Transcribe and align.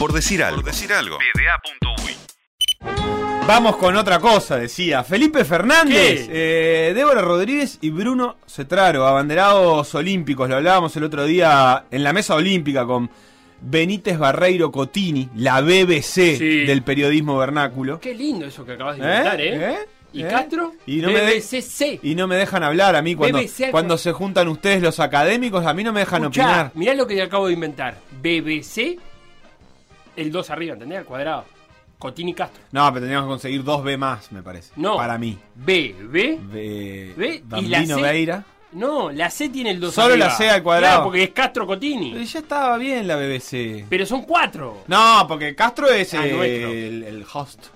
Por 0.00 0.14
decir 0.14 0.42
algo. 0.42 0.62
Por 0.62 0.72
decir 0.72 0.90
algo. 0.94 1.18
Vamos 3.46 3.76
con 3.76 3.96
otra 3.96 4.18
cosa, 4.18 4.56
decía. 4.56 5.04
Felipe 5.04 5.44
Fernández, 5.44 6.26
eh, 6.32 6.92
Débora 6.94 7.20
Rodríguez 7.20 7.76
y 7.82 7.90
Bruno 7.90 8.36
Cetraro, 8.46 9.06
abanderados 9.06 9.94
olímpicos. 9.94 10.48
Lo 10.48 10.56
hablábamos 10.56 10.96
el 10.96 11.04
otro 11.04 11.26
día 11.26 11.84
en 11.90 12.02
la 12.02 12.14
mesa 12.14 12.34
olímpica 12.34 12.86
con 12.86 13.10
Benítez 13.60 14.16
Barreiro 14.18 14.72
Cotini, 14.72 15.28
la 15.36 15.60
BBC 15.60 16.38
Sí. 16.38 16.64
del 16.64 16.82
periodismo 16.82 17.36
vernáculo. 17.36 18.00
Qué 18.00 18.14
lindo 18.14 18.46
eso 18.46 18.64
que 18.64 18.72
acabas 18.72 18.96
de 18.96 19.02
inventar, 19.04 19.38
¿eh? 19.38 19.54
¿Eh? 19.72 19.78
¿Y 20.14 20.22
¿Eh? 20.22 20.28
Castro? 20.28 20.72
Y 20.86 20.96
no, 21.02 21.10
me 21.10 21.20
BBCC. 21.20 22.00
y 22.02 22.14
no 22.14 22.26
me 22.26 22.36
dejan 22.36 22.62
hablar 22.62 22.96
a 22.96 23.02
mí 23.02 23.14
cuando, 23.14 23.36
BBC. 23.38 23.70
cuando 23.70 23.98
se 23.98 24.12
juntan 24.12 24.48
ustedes 24.48 24.80
los 24.82 24.98
académicos, 24.98 25.66
a 25.66 25.74
mí 25.74 25.84
no 25.84 25.92
me 25.92 26.00
dejan 26.00 26.22
Escuchá, 26.22 26.42
opinar. 26.46 26.70
mirá 26.74 26.94
lo 26.94 27.06
que 27.06 27.16
te 27.16 27.22
acabo 27.22 27.48
de 27.48 27.52
inventar. 27.52 27.98
BBC, 28.22 28.98
el 30.20 30.30
2 30.32 30.50
arriba, 30.50 30.74
¿entendés? 30.74 30.98
Al 30.98 31.04
cuadrado. 31.04 31.44
Cotini 31.98 32.32
Castro. 32.32 32.62
No, 32.72 32.88
pero 32.92 33.04
teníamos 33.04 33.26
que 33.26 33.30
conseguir 33.30 33.62
dos 33.62 33.82
B 33.84 33.96
más, 33.98 34.32
me 34.32 34.42
parece. 34.42 34.72
No. 34.76 34.96
Para 34.96 35.18
mí. 35.18 35.38
B, 35.54 35.94
B. 36.00 36.38
B, 36.40 37.14
B, 37.16 37.42
y 37.58 37.66
la 37.68 37.84
C. 37.84 37.94
Beira. 38.00 38.44
No, 38.72 39.10
la 39.10 39.28
C 39.30 39.48
tiene 39.48 39.70
el 39.72 39.80
2 39.80 39.92
Solo 39.92 40.12
arriba. 40.14 40.26
la 40.28 40.32
C 40.34 40.48
al 40.48 40.62
cuadrado. 40.62 40.92
Claro, 40.94 41.04
porque 41.04 41.22
es 41.24 41.30
Castro 41.30 41.66
Cotini. 41.66 42.24
Ya 42.24 42.38
estaba 42.38 42.78
bien 42.78 43.06
la 43.06 43.16
BBC. 43.16 43.84
Pero 43.88 44.06
son 44.06 44.22
cuatro. 44.22 44.84
No, 44.86 45.24
porque 45.28 45.54
Castro 45.54 45.88
es 45.88 46.14
Ah, 46.14 46.24
eh, 46.26 46.86
el 47.06 47.26
host. 47.32 47.66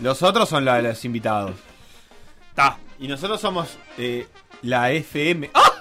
Los 0.00 0.22
otros 0.22 0.48
son 0.48 0.64
la- 0.64 0.80
los 0.82 1.04
invitados. 1.04 1.52
Está. 2.50 2.78
Y 2.98 3.08
nosotros 3.08 3.40
somos 3.40 3.78
eh, 3.98 4.26
la 4.62 4.92
FM. 4.92 5.50
¡Ah! 5.54 5.72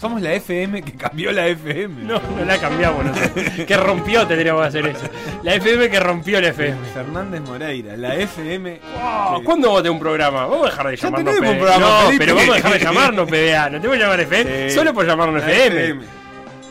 Somos 0.00 0.22
la 0.22 0.32
FM 0.34 0.82
que 0.82 0.92
cambió 0.92 1.32
la 1.32 1.46
FM. 1.48 2.04
No, 2.04 2.20
no 2.20 2.44
la 2.44 2.58
cambiamos 2.58 3.04
nosotros. 3.04 3.44
que 3.66 3.76
rompió 3.76 4.26
tendríamos 4.28 4.62
que 4.62 4.68
hacer 4.68 4.86
eso. 4.86 5.08
La 5.42 5.54
FM 5.56 5.90
que 5.90 5.98
rompió 5.98 6.40
la 6.40 6.48
FM. 6.48 6.76
Fernández 6.94 7.40
Moreira, 7.40 7.96
la 7.96 8.14
FM. 8.14 8.80
Oh, 9.02 9.38
que- 9.38 9.44
¿Cuándo 9.44 9.74
tener 9.78 9.90
un 9.90 9.98
programa? 9.98 10.46
Vamos 10.46 10.66
a 10.68 10.70
dejar 10.70 10.86
de 10.88 10.96
llamarnos 10.96 11.34
un 11.38 11.58
programa, 11.58 11.78
No, 11.80 12.06
Felipe. 12.06 12.18
pero 12.24 12.34
vamos 12.36 12.50
a 12.50 12.54
dejar 12.54 12.72
de 12.72 12.78
llamarnos 12.78 13.28
PBA. 13.28 13.70
No 13.70 13.80
te 13.80 13.88
voy 13.88 13.96
a 13.96 14.00
llamar 14.00 14.20
FM. 14.20 14.68
Sí. 14.70 14.74
Solo 14.76 14.94
por 14.94 15.04
llamarnos 15.06 15.42
la 15.42 15.50
FM. 15.52 16.04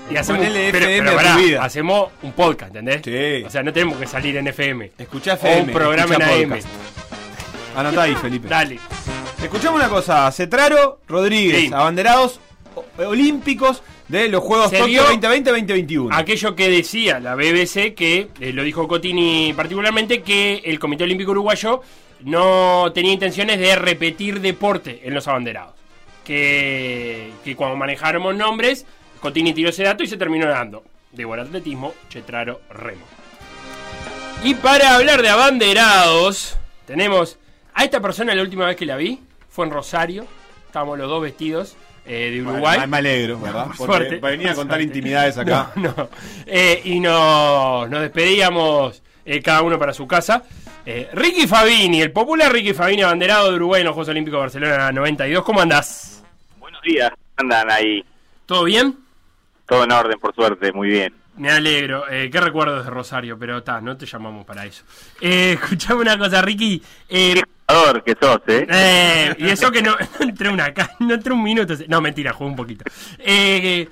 Y 0.09 0.15
hacemos, 0.15 0.41
pero, 0.41 0.55
FM 0.85 0.99
pero 1.09 1.15
pará, 1.17 1.35
vida. 1.35 1.63
hacemos 1.65 2.09
un 2.21 2.31
podcast, 2.31 2.73
¿entendés? 2.73 3.01
Sí. 3.03 3.43
O 3.45 3.49
sea, 3.49 3.61
no 3.61 3.73
tenemos 3.73 3.97
que 3.97 4.07
salir 4.07 4.37
en 4.37 4.47
FM. 4.47 4.91
Escuchá 4.97 5.33
O 5.33 5.35
FM. 5.35 5.61
un 5.63 5.71
programa 5.73 6.15
en 6.15 6.21
AM. 6.23 6.49
podcast. 6.49 6.67
Anotá 7.75 8.03
ahí, 8.03 8.15
Felipe. 8.15 8.47
Dale. 8.47 8.79
Escuchamos 9.43 9.79
una 9.81 9.89
cosa. 9.89 10.31
Cetraro 10.31 11.01
Rodríguez, 11.09 11.59
Sí. 11.63 11.71
abanderados 11.73 12.37
o- 12.37 12.46
olímpicos 12.97 13.83
de 14.07 14.29
los 14.29 14.43
Juegos 14.43 14.71
Tokio 14.71 15.07
dio 15.07 15.19
2020-2021. 15.19 16.09
Aquello 16.11 16.55
que 16.55 16.69
decía 16.69 17.19
la 17.19 17.35
BBC, 17.35 17.93
que 17.93 18.29
eh, 18.39 18.53
lo 18.53 18.63
dijo 18.63 18.87
Cotini 18.87 19.53
particularmente, 19.55 20.21
que 20.21 20.61
el 20.65 20.79
Comité 20.79 21.03
Olímpico 21.03 21.31
Uruguayo 21.31 21.81
no 22.21 22.91
tenía 22.93 23.13
intenciones 23.13 23.59
de 23.59 23.75
repetir 23.75 24.41
deporte 24.41 25.01
en 25.03 25.13
los 25.13 25.27
abanderados. 25.27 25.75
Que, 26.23 27.31
que 27.43 27.55
cuando 27.55 27.77
manejáramos 27.77 28.35
nombres, 28.35 28.85
Cotini 29.19 29.53
tiró 29.53 29.69
ese 29.69 29.83
dato 29.83 30.03
y 30.03 30.07
se 30.07 30.17
terminó 30.17 30.47
dando. 30.47 30.83
Débora 31.11 31.43
Atletismo, 31.43 31.93
Chetraro 32.09 32.61
Remo. 32.69 33.05
Y 34.43 34.53
para 34.53 34.95
hablar 34.95 35.21
de 35.21 35.29
abanderados, 35.29 36.57
tenemos 36.85 37.39
a 37.73 37.83
esta 37.83 37.99
persona 37.99 38.35
la 38.35 38.41
última 38.41 38.67
vez 38.67 38.75
que 38.75 38.85
la 38.85 38.97
vi, 38.97 39.19
fue 39.49 39.65
en 39.65 39.71
Rosario, 39.71 40.27
estábamos 40.67 40.97
los 40.97 41.09
dos 41.09 41.21
vestidos 41.21 41.75
eh, 42.05 42.31
de 42.31 42.41
Uruguay. 42.41 42.77
Bueno, 42.77 42.87
me 42.87 42.97
alegro, 42.97 43.39
¿verdad? 43.39 43.65
Porque 43.77 43.85
Suerte. 43.85 44.19
venía 44.19 44.51
a 44.51 44.55
contar 44.55 44.81
intimidades 44.81 45.37
acá. 45.37 45.71
No, 45.75 45.93
no. 45.97 46.09
Eh, 46.45 46.81
y 46.85 46.99
nos, 46.99 47.89
nos 47.89 48.01
despedíamos 48.01 49.01
eh, 49.25 49.41
cada 49.41 49.61
uno 49.61 49.77
para 49.77 49.93
su 49.93 50.07
casa. 50.07 50.43
Eh, 50.85 51.09
Ricky 51.11 51.47
Fabini, 51.47 52.01
el 52.01 52.13
popular 52.13 52.49
Ricky 52.51 52.73
Fabini, 52.73 53.01
abanderado 53.01 53.49
de 53.49 53.57
Uruguay 53.57 53.81
en 53.81 53.87
los 53.87 53.93
Juegos 53.93 54.07
Olímpicos 54.09 54.37
de 54.37 54.41
Barcelona 54.41 54.91
92. 54.93 55.43
¿Cómo 55.43 55.59
andás? 55.59 56.23
Buenos 56.59 56.81
días, 56.81 57.11
andan 57.35 57.69
ahí. 57.69 58.05
¿Todo 58.45 58.63
bien? 58.63 58.97
Todo 59.67 59.83
en 59.83 59.91
orden, 59.91 60.17
por 60.17 60.33
suerte, 60.33 60.71
muy 60.71 60.87
bien. 60.87 61.13
Me 61.37 61.51
alegro. 61.51 62.05
Eh, 62.09 62.29
¿Qué 62.31 62.39
recuerdos 62.41 62.83
de 62.83 62.89
Rosario? 62.89 63.37
Pero 63.37 63.59
está, 63.59 63.79
no 63.79 63.95
te 63.95 64.05
llamamos 64.05 64.45
para 64.45 64.65
eso. 64.65 64.83
Eh, 65.21 65.53
escuchame 65.61 66.01
una 66.01 66.17
cosa, 66.17 66.41
Ricky. 66.41 66.81
Eh, 67.07 67.41
Qué 68.03 68.13
que 68.13 68.17
sos, 68.19 68.39
¿eh? 68.47 68.65
Eh, 68.69 69.35
y 69.39 69.49
eso 69.49 69.69
que 69.71 69.81
no, 69.81 69.95
no 70.19 70.25
entré 70.25 70.49
una 70.49 70.73
no 70.99 71.13
entré 71.13 71.33
un 71.33 71.43
minuto. 71.43 71.73
No, 71.87 72.01
mentira, 72.01 72.33
jugué 72.33 72.49
un 72.49 72.55
poquito. 72.55 72.85
Eh, 73.19 73.89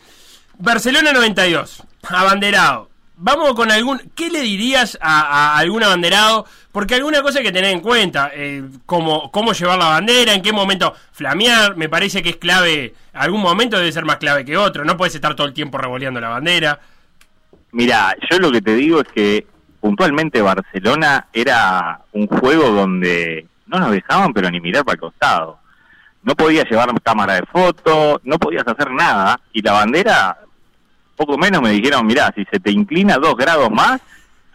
Barcelona 0.57 1.11
92, 1.11 1.83
abanderado. 2.09 2.89
Vamos 3.17 3.53
con 3.53 3.71
algún. 3.71 4.11
¿Qué 4.15 4.29
le 4.29 4.41
dirías 4.41 4.97
a, 5.01 5.21
a 5.21 5.57
algún 5.57 5.83
abanderado? 5.83 6.45
Porque 6.71 6.95
alguna 6.95 7.21
cosa 7.21 7.39
hay 7.39 7.45
que 7.45 7.51
tener 7.51 7.71
en 7.71 7.79
cuenta. 7.79 8.31
Eh, 8.33 8.63
cómo, 8.85 9.31
cómo 9.31 9.53
llevar 9.53 9.77
la 9.77 9.85
bandera, 9.89 10.33
en 10.33 10.41
qué 10.41 10.51
momento 10.51 10.93
flamear. 11.11 11.77
Me 11.77 11.87
parece 11.87 12.21
que 12.21 12.31
es 12.31 12.37
clave. 12.37 12.93
Algún 13.13 13.41
momento 13.41 13.77
debe 13.77 13.91
ser 13.91 14.03
más 14.03 14.17
clave 14.17 14.43
que 14.43 14.57
otro. 14.57 14.83
No 14.83 14.97
puedes 14.97 15.15
estar 15.15 15.35
todo 15.35 15.47
el 15.47 15.53
tiempo 15.53 15.77
revoleando 15.77 16.19
la 16.19 16.29
bandera. 16.29 16.79
Mira, 17.75 18.15
yo 18.31 18.39
lo 18.39 18.53
que 18.53 18.61
te 18.61 18.73
digo 18.73 19.01
es 19.01 19.07
que 19.09 19.45
puntualmente 19.81 20.41
Barcelona 20.41 21.27
era 21.33 21.99
un 22.13 22.25
juego 22.25 22.69
donde 22.69 23.47
no 23.67 23.79
nos 23.79 23.91
dejaban 23.91 24.31
pero 24.31 24.49
ni 24.49 24.61
mirar 24.61 24.85
para 24.85 24.93
el 24.93 25.01
costado. 25.01 25.59
No 26.23 26.35
podías 26.35 26.63
llevar 26.71 26.89
cámara 27.03 27.33
de 27.33 27.45
foto, 27.45 28.21
no 28.23 28.39
podías 28.39 28.65
hacer 28.65 28.91
nada 28.91 29.41
y 29.51 29.61
la 29.61 29.73
bandera, 29.73 30.37
poco 31.17 31.37
menos 31.37 31.61
me 31.61 31.71
dijeron, 31.71 32.07
mirá, 32.07 32.31
si 32.33 32.45
se 32.45 32.61
te 32.61 32.71
inclina 32.71 33.17
dos 33.17 33.35
grados 33.35 33.69
más, 33.69 33.99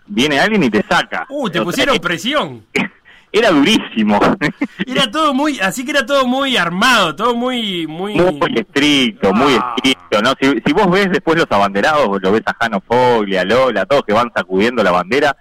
viene 0.07 0.41
alguien 0.41 0.63
y 0.63 0.71
te 0.71 0.83
saca. 0.89 1.27
Uh, 1.29 1.51
te 1.51 1.61
pusieron 1.61 1.99
presión. 1.99 2.65
Era 3.33 3.51
durísimo. 3.51 4.19
Era 4.87 5.11
todo 5.11 5.33
muy. 5.35 5.61
Así 5.61 5.85
que 5.85 5.93
era 5.93 6.05
todo 6.05 6.27
muy 6.27 6.57
armado, 6.57 7.15
todo 7.15 7.35
muy. 7.37 7.87
Muy, 7.87 8.15
Muy 8.15 8.59
estricto, 8.59 9.33
muy 9.33 9.55
Ah. 9.55 9.75
estricto, 9.77 10.21
¿no? 10.21 10.33
Si, 10.41 10.61
si 10.67 10.73
vos 10.73 10.91
ves 10.91 11.11
después 11.13 11.39
los 11.39 11.47
abanderados, 11.51 12.21
lo 12.21 12.33
ves 12.33 12.43
a 12.47 12.55
Jano 12.55 12.81
Fogli, 12.81 13.37
a 13.37 13.45
Lola, 13.45 13.87
todos 13.87 14.03
que 14.05 14.13
van 14.13 14.33
sacudiendo 14.35 14.83
la 14.83 14.91
bandera, 14.91 15.37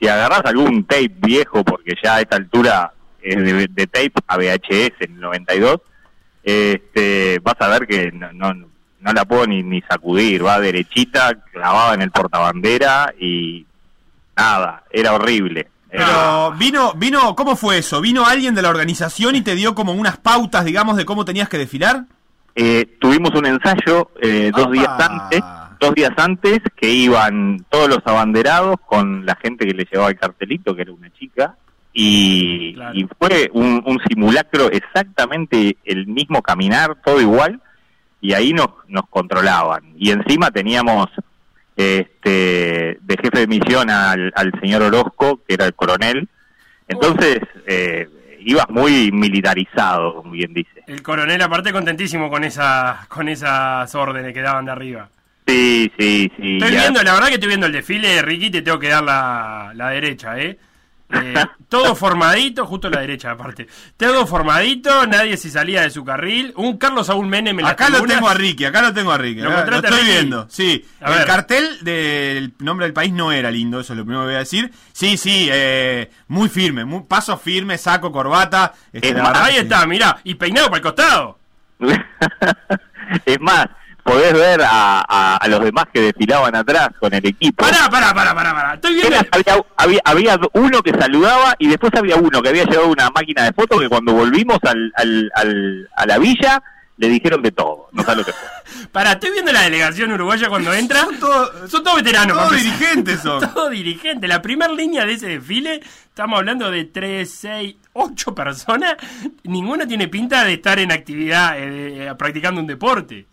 si 0.00 0.08
agarrás 0.08 0.42
algún 0.46 0.84
tape 0.84 1.10
viejo, 1.18 1.62
porque 1.62 1.94
ya 2.02 2.16
a 2.16 2.20
esta 2.22 2.36
altura 2.36 2.92
es 3.20 3.36
de, 3.36 3.68
de 3.70 3.86
tape 3.86 4.12
a 4.28 4.36
VHS 4.38 4.92
en 5.00 5.12
el 5.14 5.20
92, 5.20 5.80
este, 6.42 7.38
vas 7.42 7.56
a 7.60 7.68
ver 7.68 7.86
que 7.86 8.12
no, 8.12 8.32
no, 8.32 8.54
no 8.54 9.12
la 9.12 9.24
puedo 9.24 9.46
ni, 9.46 9.62
ni 9.62 9.82
sacudir, 9.82 10.44
va 10.46 10.60
derechita, 10.60 11.34
clavada 11.52 11.94
en 11.94 12.02
el 12.02 12.10
portabandera 12.10 13.12
y 13.18 13.66
nada, 14.36 14.84
era 14.90 15.12
horrible. 15.14 15.68
Pero 15.96 16.52
vino, 16.58 16.92
vino, 16.94 17.34
¿cómo 17.34 17.56
fue 17.56 17.78
eso? 17.78 18.00
¿Vino 18.00 18.24
alguien 18.26 18.54
de 18.54 18.62
la 18.62 18.68
organización 18.70 19.34
y 19.36 19.40
te 19.42 19.54
dio 19.54 19.74
como 19.74 19.92
unas 19.92 20.16
pautas, 20.18 20.64
digamos, 20.64 20.96
de 20.96 21.04
cómo 21.04 21.24
tenías 21.24 21.48
que 21.48 21.58
desfilar? 21.58 22.04
Eh, 22.54 22.96
tuvimos 23.00 23.30
un 23.34 23.46
ensayo 23.46 24.10
eh, 24.20 24.50
dos 24.54 24.70
días 24.72 24.88
antes, 24.98 25.40
dos 25.78 25.94
días 25.94 26.12
antes 26.16 26.60
que 26.74 26.88
iban 26.90 27.64
todos 27.68 27.88
los 27.88 27.98
abanderados 28.06 28.76
con 28.86 29.26
la 29.26 29.36
gente 29.36 29.66
que 29.66 29.74
le 29.74 29.84
llevaba 29.90 30.10
el 30.10 30.18
cartelito, 30.18 30.74
que 30.74 30.82
era 30.82 30.92
una 30.92 31.10
chica, 31.12 31.54
y, 31.92 32.74
Claro. 32.74 32.94
y 32.94 33.06
fue 33.18 33.50
un, 33.54 33.82
un 33.86 33.98
simulacro 34.08 34.70
exactamente 34.70 35.76
el 35.84 36.06
mismo 36.06 36.42
caminar, 36.42 36.96
todo 37.04 37.20
igual, 37.20 37.60
y 38.20 38.32
ahí 38.32 38.52
nos, 38.52 38.68
nos 38.88 39.06
controlaban. 39.08 39.92
Y 39.98 40.10
encima 40.10 40.50
teníamos 40.50 41.06
este 41.76 42.98
de 43.00 43.16
jefe 43.22 43.40
de 43.40 43.46
misión 43.46 43.90
al, 43.90 44.32
al 44.34 44.52
señor 44.60 44.82
Orozco, 44.82 45.40
que 45.46 45.54
era 45.54 45.66
el 45.66 45.74
coronel, 45.74 46.28
entonces 46.88 47.38
eh, 47.66 48.08
ibas 48.40 48.68
muy 48.68 49.10
militarizado, 49.12 50.14
como 50.16 50.30
bien 50.32 50.52
dice. 50.54 50.82
El 50.86 51.02
coronel 51.02 51.40
aparte 51.42 51.72
contentísimo 51.72 52.30
con 52.30 52.44
esa, 52.44 53.06
con 53.08 53.28
esas 53.28 53.94
órdenes 53.94 54.32
que 54.32 54.40
daban 54.42 54.64
de 54.64 54.72
arriba. 54.72 55.08
Sí, 55.46 55.92
sí, 55.98 56.30
sí. 56.36 56.56
Estoy 56.56 56.72
ya- 56.72 56.80
viendo, 56.80 57.02
la 57.02 57.12
verdad 57.14 57.28
que 57.28 57.34
estoy 57.34 57.48
viendo 57.48 57.66
el 57.66 57.72
desfile 57.72 58.08
de 58.08 58.22
Ricky, 58.22 58.50
te 58.50 58.62
tengo 58.62 58.78
que 58.78 58.88
dar 58.88 59.04
la, 59.04 59.72
la 59.74 59.90
derecha, 59.90 60.38
¿eh? 60.40 60.58
Eh, 61.08 61.34
todo 61.68 61.94
formadito, 61.94 62.66
justo 62.66 62.90
la 62.90 63.00
derecha 63.00 63.30
aparte. 63.30 63.68
Todo 63.96 64.26
formadito, 64.26 65.06
nadie 65.06 65.36
se 65.36 65.50
salía 65.50 65.82
de 65.82 65.90
su 65.90 66.04
carril. 66.04 66.52
Un 66.56 66.78
Carlos 66.78 67.06
Saúl 67.06 67.26
Menem 67.26 67.58
en 67.58 67.64
las 67.64 67.72
Acá 67.74 67.88
lo 67.90 68.02
tengo 68.02 68.28
a 68.28 68.34
Ricky, 68.34 68.64
acá 68.64 68.82
lo 68.82 68.92
tengo 68.92 69.12
a 69.12 69.18
Ricky. 69.18 69.40
¿Lo 69.40 69.50
acá 69.50 69.76
estoy 69.76 69.90
Ricky? 70.00 70.04
viendo, 70.10 70.46
sí. 70.50 70.84
A 71.00 71.10
el 71.12 71.18
ver. 71.18 71.26
cartel 71.26 71.78
del 71.82 72.54
nombre 72.58 72.86
del 72.86 72.92
país 72.92 73.12
no 73.12 73.30
era 73.30 73.50
lindo, 73.50 73.80
eso 73.80 73.92
es 73.92 73.98
lo 73.98 74.04
primero 74.04 74.22
que 74.22 74.26
voy 74.26 74.34
a 74.36 74.38
decir. 74.40 74.72
Sí, 74.92 75.16
sí, 75.16 75.48
eh, 75.50 76.10
muy 76.28 76.48
firme, 76.48 76.84
muy, 76.84 77.02
paso 77.04 77.36
firme, 77.38 77.78
saco, 77.78 78.10
corbata. 78.10 78.72
este, 78.92 79.08
Es 79.10 79.14
la 79.14 79.22
más, 79.22 79.32
verdad 79.32 79.44
Ahí 79.46 79.56
está, 79.58 79.86
mirá, 79.86 80.18
y 80.24 80.34
peinado 80.34 80.66
para 80.66 80.76
el 80.78 80.82
costado. 80.82 81.38
es 83.24 83.40
más, 83.40 83.66
podés 84.06 84.32
ver 84.32 84.62
a, 84.62 85.00
a- 85.06 85.36
a 85.36 85.48
los 85.48 85.60
demás 85.62 85.86
que 85.92 86.00
desfilaban 86.00 86.54
atrás 86.54 86.88
con 86.98 87.12
el 87.12 87.26
equipo. 87.26 87.64
Pará, 87.64 87.88
pará, 87.90 88.14
pará, 88.14 88.34
pará, 88.34 88.54
pará. 88.54 88.74
Estoy 88.74 88.94
viendo. 88.94 89.16
Era- 89.16 89.26
había, 89.32 89.64
había, 89.76 90.00
había 90.04 90.40
uno 90.54 90.82
que 90.82 90.92
saludaba 90.92 91.54
y 91.58 91.68
después 91.68 91.92
había 91.94 92.16
uno 92.16 92.40
que 92.42 92.48
había 92.48 92.64
llevado 92.64 92.88
una 92.88 93.10
máquina 93.10 93.44
de 93.44 93.52
fotos 93.52 93.80
que 93.80 93.88
cuando 93.88 94.12
volvimos 94.14 94.58
al, 94.62 94.92
al, 94.96 95.30
al- 95.34 95.88
a 95.96 96.06
la 96.06 96.18
villa 96.18 96.62
le 96.98 97.08
dijeron 97.10 97.42
de 97.42 97.52
todo, 97.52 97.88
no 97.92 98.02
sabe 98.04 98.16
lo 98.18 98.24
que 98.24 98.32
fue. 98.32 98.48
Para, 98.92 99.12
estoy 99.12 99.30
viendo 99.32 99.52
la 99.52 99.60
delegación 99.62 100.10
uruguaya 100.12 100.48
cuando 100.48 100.72
entra. 100.72 101.00
Son 101.02 101.18
todos 101.20 101.70
Son 101.70 101.82
todos 101.84 101.96
veteranos. 101.98 102.38
todos 102.38 102.52
dirigentes 102.52 103.20
son. 103.20 103.40
Todo 103.54 103.68
dirigente. 103.68 104.26
La 104.26 104.40
primera 104.40 104.72
línea 104.72 105.04
de 105.04 105.12
ese 105.12 105.26
desfile, 105.28 105.80
estamos 106.08 106.38
hablando 106.38 106.70
de 106.70 106.84
3, 106.86 107.30
6, 107.30 107.76
8 107.92 108.34
personas. 108.34 108.94
Ninguno 109.44 109.86
tiene 109.86 110.08
pinta 110.08 110.42
de 110.44 110.54
estar 110.54 110.78
en 110.78 110.90
actividad, 110.90 111.58
eh, 111.58 112.06
eh, 112.08 112.14
practicando 112.16 112.62
un 112.62 112.66
deporte. 112.66 113.26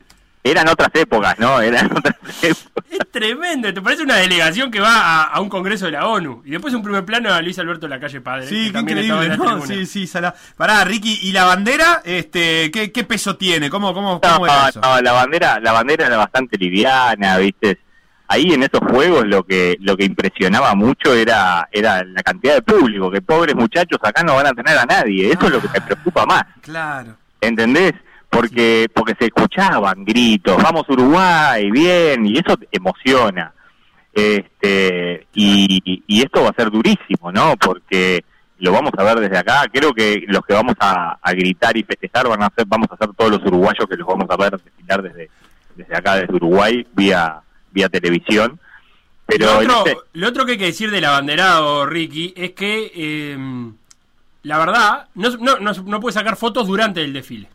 Eran 0.46 0.68
otras 0.68 0.90
épocas, 0.96 1.40
¿no? 1.40 1.62
Eran 1.62 1.86
otras 1.96 2.16
épocas. 2.44 2.84
Es 2.90 3.00
tremendo. 3.12 3.74
Te 3.74 3.82
parece 3.82 4.04
una 4.04 4.18
delegación 4.18 4.70
que 4.70 4.80
va 4.82 4.98
a, 4.98 5.24
a 5.24 5.40
un 5.40 5.48
congreso 5.50 5.86
de 5.86 5.92
la 5.94 6.08
ONU. 6.08 6.44
Y 6.46 6.52
después 6.52 6.74
un 6.74 6.84
primer 6.84 7.06
plano 7.06 7.34
a 7.34 7.42
Luis 7.42 7.58
Alberto 7.60 7.88
Lacalle 7.88 8.20
Padre. 8.22 8.48
Sí, 8.48 8.68
que 8.68 8.74
qué 8.74 8.80
increíble, 8.80 9.24
en 9.26 9.30
la 9.30 9.38
¿no? 9.38 9.66
Sí, 9.66 9.86
sí, 9.86 10.06
sala. 10.06 10.36
Pará, 10.58 10.84
Ricky, 10.84 11.20
¿y 11.24 11.32
la 11.32 11.46
bandera? 11.46 12.02
Este, 12.04 12.70
¿qué, 12.72 12.92
qué 12.92 13.04
peso 13.06 13.38
tiene? 13.38 13.70
¿Cómo, 13.70 13.94
cómo, 13.94 14.20
cómo 14.20 14.40
No, 14.40 14.46
era 14.46 14.70
eso? 14.70 14.82
no, 14.82 15.02
la 15.02 15.12
bandera, 15.14 15.60
la 15.62 15.72
bandera 15.72 16.08
era 16.08 16.18
bastante 16.18 16.58
liviana, 16.58 17.38
¿viste? 17.38 17.80
Ahí 18.28 18.52
en 18.54 18.64
esos 18.64 18.80
juegos 18.90 19.26
lo 19.28 19.44
que 19.44 19.78
lo 19.82 19.96
que 19.96 20.06
impresionaba 20.06 20.74
mucho 20.76 21.14
era 21.14 21.68
era 21.72 22.04
la 22.04 22.24
cantidad 22.24 22.56
de 22.56 22.62
público, 22.64 23.12
que 23.12 23.22
pobres 23.22 23.54
muchachos 23.54 24.00
acá 24.02 24.24
no 24.24 24.34
van 24.36 24.48
a 24.48 24.54
tener 24.54 24.78
a 24.78 24.86
nadie, 24.86 25.32
eso 25.32 25.46
es 25.46 25.52
lo 25.52 25.62
que 25.62 25.68
me 25.68 25.82
preocupa 25.82 26.26
más, 26.26 26.44
Claro. 26.62 27.16
¿entendés? 27.42 27.94
Porque 28.34 28.88
porque 28.94 29.16
se 29.20 29.26
escuchaban 29.26 30.04
gritos, 30.06 30.62
vamos 30.62 30.84
Uruguay, 30.90 31.70
bien, 31.72 32.26
y 32.26 32.38
eso 32.38 32.58
emociona. 32.72 33.54
Este 34.14 35.28
y, 35.34 36.04
y 36.08 36.22
esto 36.22 36.44
va 36.44 36.50
a 36.50 36.54
ser 36.56 36.70
durísimo, 36.70 37.32
¿no? 37.32 37.56
Porque 37.58 38.24
lo 38.60 38.72
vamos 38.72 38.92
a 38.98 39.04
ver 39.04 39.20
desde 39.20 39.38
acá. 39.38 39.64
Creo 39.72 39.92
que 39.94 40.24
los 40.28 40.46
que 40.46 40.54
vamos 40.54 40.76
a, 40.80 41.18
a 41.22 41.32
gritar 41.34 41.76
y 41.76 41.84
festejar 41.84 42.28
van 42.28 42.44
a 42.44 42.52
ser, 42.56 42.66
vamos 42.68 42.88
a 42.92 42.98
ser 42.98 43.10
todos 43.18 43.32
los 43.32 43.42
uruguayos 43.44 43.86
que 43.90 43.98
los 43.98 44.08
vamos 44.08 44.28
a 44.30 44.38
ver 44.38 44.52
desfilar 44.52 45.02
desde, 45.02 45.30
desde 45.76 45.96
acá, 45.96 46.16
desde 46.16 46.36
Uruguay, 46.36 46.86
vía, 46.94 47.42
vía 47.72 47.90
televisión. 47.90 48.60
Pero 49.26 49.46
lo, 49.48 49.58
otro, 49.80 49.86
este- 49.92 49.98
lo 50.14 50.28
otro 50.28 50.46
que 50.46 50.54
hay 50.54 50.58
que 50.58 50.66
decir 50.66 50.92
del 50.92 51.06
abanderado, 51.06 51.86
Ricky, 51.86 52.34
es 52.38 52.52
que 52.52 52.92
eh, 52.96 53.38
la 54.44 54.58
verdad 54.60 55.08
no, 55.16 55.30
no, 55.38 55.58
no, 55.60 55.72
no 55.74 56.00
puede 56.00 56.14
sacar 56.14 56.36
fotos 56.38 56.68
durante 56.68 57.04
el 57.04 57.14
desfile. 57.14 57.48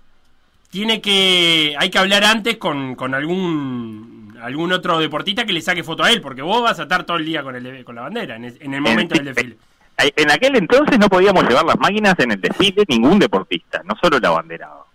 Tiene 0.71 1.01
que. 1.01 1.75
Hay 1.79 1.91
que 1.91 1.99
hablar 1.99 2.25
antes 2.25 2.57
con, 2.57 2.95
con 2.95 3.15
algún 3.15 4.19
algún 4.43 4.73
otro 4.73 4.99
deportista 4.99 5.45
que 5.45 5.53
le 5.53 5.61
saque 5.61 5.83
foto 5.83 6.05
a 6.05 6.11
él, 6.11 6.21
porque 6.21 6.43
vos 6.43 6.63
vas 6.63 6.79
a 6.79 6.83
estar 6.83 7.05
todo 7.05 7.17
el 7.17 7.25
día 7.25 7.43
con, 7.43 7.57
el, 7.57 7.85
con 7.85 7.97
la 7.97 8.03
bandera 8.03 8.37
en 8.37 8.45
el, 8.45 8.57
en 8.61 8.75
el 8.75 8.81
momento 8.81 9.15
del 9.15 9.25
desfile. 9.25 9.57
Ay, 9.97 10.13
En 10.17 10.31
aquel 10.31 10.57
entonces 10.57 10.99
no 10.99 11.09
podíamos 11.09 11.43
llevar 11.45 11.65
las 11.65 11.79
máquinas 11.79 12.15
en 12.19 12.33
el 12.33 12.41
desfile 12.41 12.85
ningún 12.89 13.19
deportista, 13.19 13.83
no 13.85 13.95
solo 14.01 14.19
el 14.19 14.25
abanderado. 14.25 14.87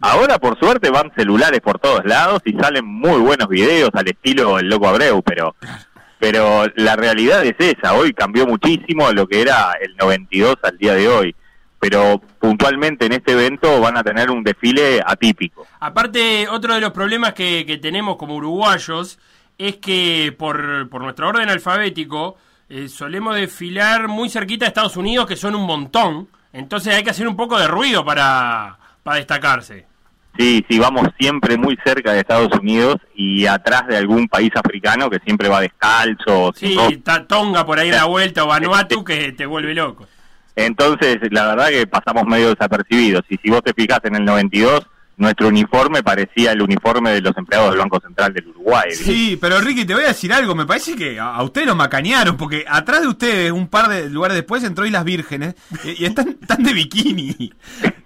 Ahora, 0.00 0.38
por 0.38 0.58
suerte, 0.58 0.90
van 0.90 1.12
celulares 1.16 1.60
por 1.60 1.78
todos 1.78 2.04
lados 2.04 2.42
y 2.44 2.52
salen 2.54 2.84
muy 2.84 3.20
buenos 3.20 3.48
videos 3.48 3.90
al 3.92 4.08
estilo 4.08 4.58
el 4.58 4.68
Loco 4.68 4.88
Abreu, 4.88 5.22
pero 5.22 5.54
pero 6.18 6.66
la 6.76 6.94
realidad 6.94 7.44
es 7.44 7.56
esa. 7.58 7.94
Hoy 7.94 8.12
cambió 8.12 8.46
muchísimo 8.46 9.10
lo 9.10 9.26
que 9.26 9.42
era 9.42 9.72
el 9.80 9.96
92 9.96 10.56
al 10.62 10.78
día 10.78 10.94
de 10.94 11.08
hoy. 11.08 11.34
Pero 11.82 12.20
puntualmente 12.38 13.06
en 13.06 13.12
este 13.12 13.32
evento 13.32 13.80
van 13.80 13.96
a 13.96 14.04
tener 14.04 14.30
un 14.30 14.44
desfile 14.44 15.02
atípico. 15.04 15.66
Aparte, 15.80 16.46
otro 16.48 16.76
de 16.76 16.80
los 16.80 16.92
problemas 16.92 17.34
que, 17.34 17.66
que 17.66 17.76
tenemos 17.78 18.14
como 18.14 18.36
uruguayos 18.36 19.18
es 19.58 19.78
que 19.78 20.32
por, 20.38 20.88
por 20.88 21.02
nuestro 21.02 21.28
orden 21.28 21.48
alfabético 21.48 22.36
eh, 22.68 22.88
solemos 22.88 23.34
desfilar 23.34 24.06
muy 24.06 24.28
cerquita 24.28 24.64
de 24.64 24.68
Estados 24.68 24.96
Unidos, 24.96 25.26
que 25.26 25.34
son 25.34 25.56
un 25.56 25.66
montón. 25.66 26.28
Entonces 26.52 26.94
hay 26.94 27.02
que 27.02 27.10
hacer 27.10 27.26
un 27.26 27.34
poco 27.34 27.58
de 27.58 27.66
ruido 27.66 28.04
para, 28.04 28.78
para 29.02 29.16
destacarse. 29.16 29.86
Sí, 30.38 30.64
sí, 30.68 30.78
vamos 30.78 31.08
siempre 31.18 31.58
muy 31.58 31.76
cerca 31.84 32.12
de 32.12 32.20
Estados 32.20 32.52
Unidos 32.58 32.96
y 33.14 33.44
atrás 33.46 33.86
de 33.88 33.98
algún 33.98 34.28
país 34.28 34.50
africano 34.54 35.10
que 35.10 35.18
siempre 35.18 35.48
va 35.48 35.60
descalzo. 35.60 36.52
Sí, 36.54 36.68
sin 36.68 36.78
ropa. 36.78 36.92
está 36.92 37.26
Tonga 37.26 37.66
por 37.66 37.78
ahí 37.78 37.88
en 37.88 37.96
la 37.96 38.04
vuelta 38.04 38.44
o 38.44 38.46
Vanuatu 38.46 39.04
que 39.04 39.32
te 39.32 39.44
vuelve 39.44 39.74
loco. 39.74 40.06
Entonces, 40.56 41.18
la 41.30 41.46
verdad 41.54 41.68
que 41.68 41.86
pasamos 41.86 42.24
medio 42.26 42.50
desapercibidos. 42.50 43.22
Y 43.28 43.36
si 43.38 43.50
vos 43.50 43.62
te 43.62 43.72
fijas 43.72 44.00
en 44.04 44.16
el 44.16 44.24
92, 44.24 44.86
nuestro 45.16 45.48
uniforme 45.48 46.02
parecía 46.02 46.52
el 46.52 46.62
uniforme 46.62 47.10
de 47.12 47.20
los 47.20 47.36
empleados 47.36 47.70
del 47.70 47.78
Banco 47.78 48.00
Central 48.00 48.32
del 48.34 48.48
Uruguay. 48.48 48.90
Sí, 48.92 49.38
pero 49.40 49.60
Ricky, 49.60 49.84
te 49.84 49.94
voy 49.94 50.04
a 50.04 50.08
decir 50.08 50.32
algo. 50.32 50.54
Me 50.54 50.66
parece 50.66 50.96
que 50.96 51.18
a, 51.20 51.40
ustedes 51.42 51.66
lo 51.66 51.74
macanearon, 51.76 52.36
porque 52.36 52.64
atrás 52.68 53.02
de 53.02 53.08
ustedes, 53.08 53.52
un 53.52 53.68
par 53.68 53.88
de 53.88 54.10
lugares 54.10 54.36
después, 54.36 54.64
entró 54.64 54.84
Islas 54.84 55.04
Vírgenes 55.04 55.54
y, 55.84 56.02
y 56.02 56.06
están, 56.06 56.36
están 56.40 56.62
de 56.62 56.72
bikini. 56.72 57.52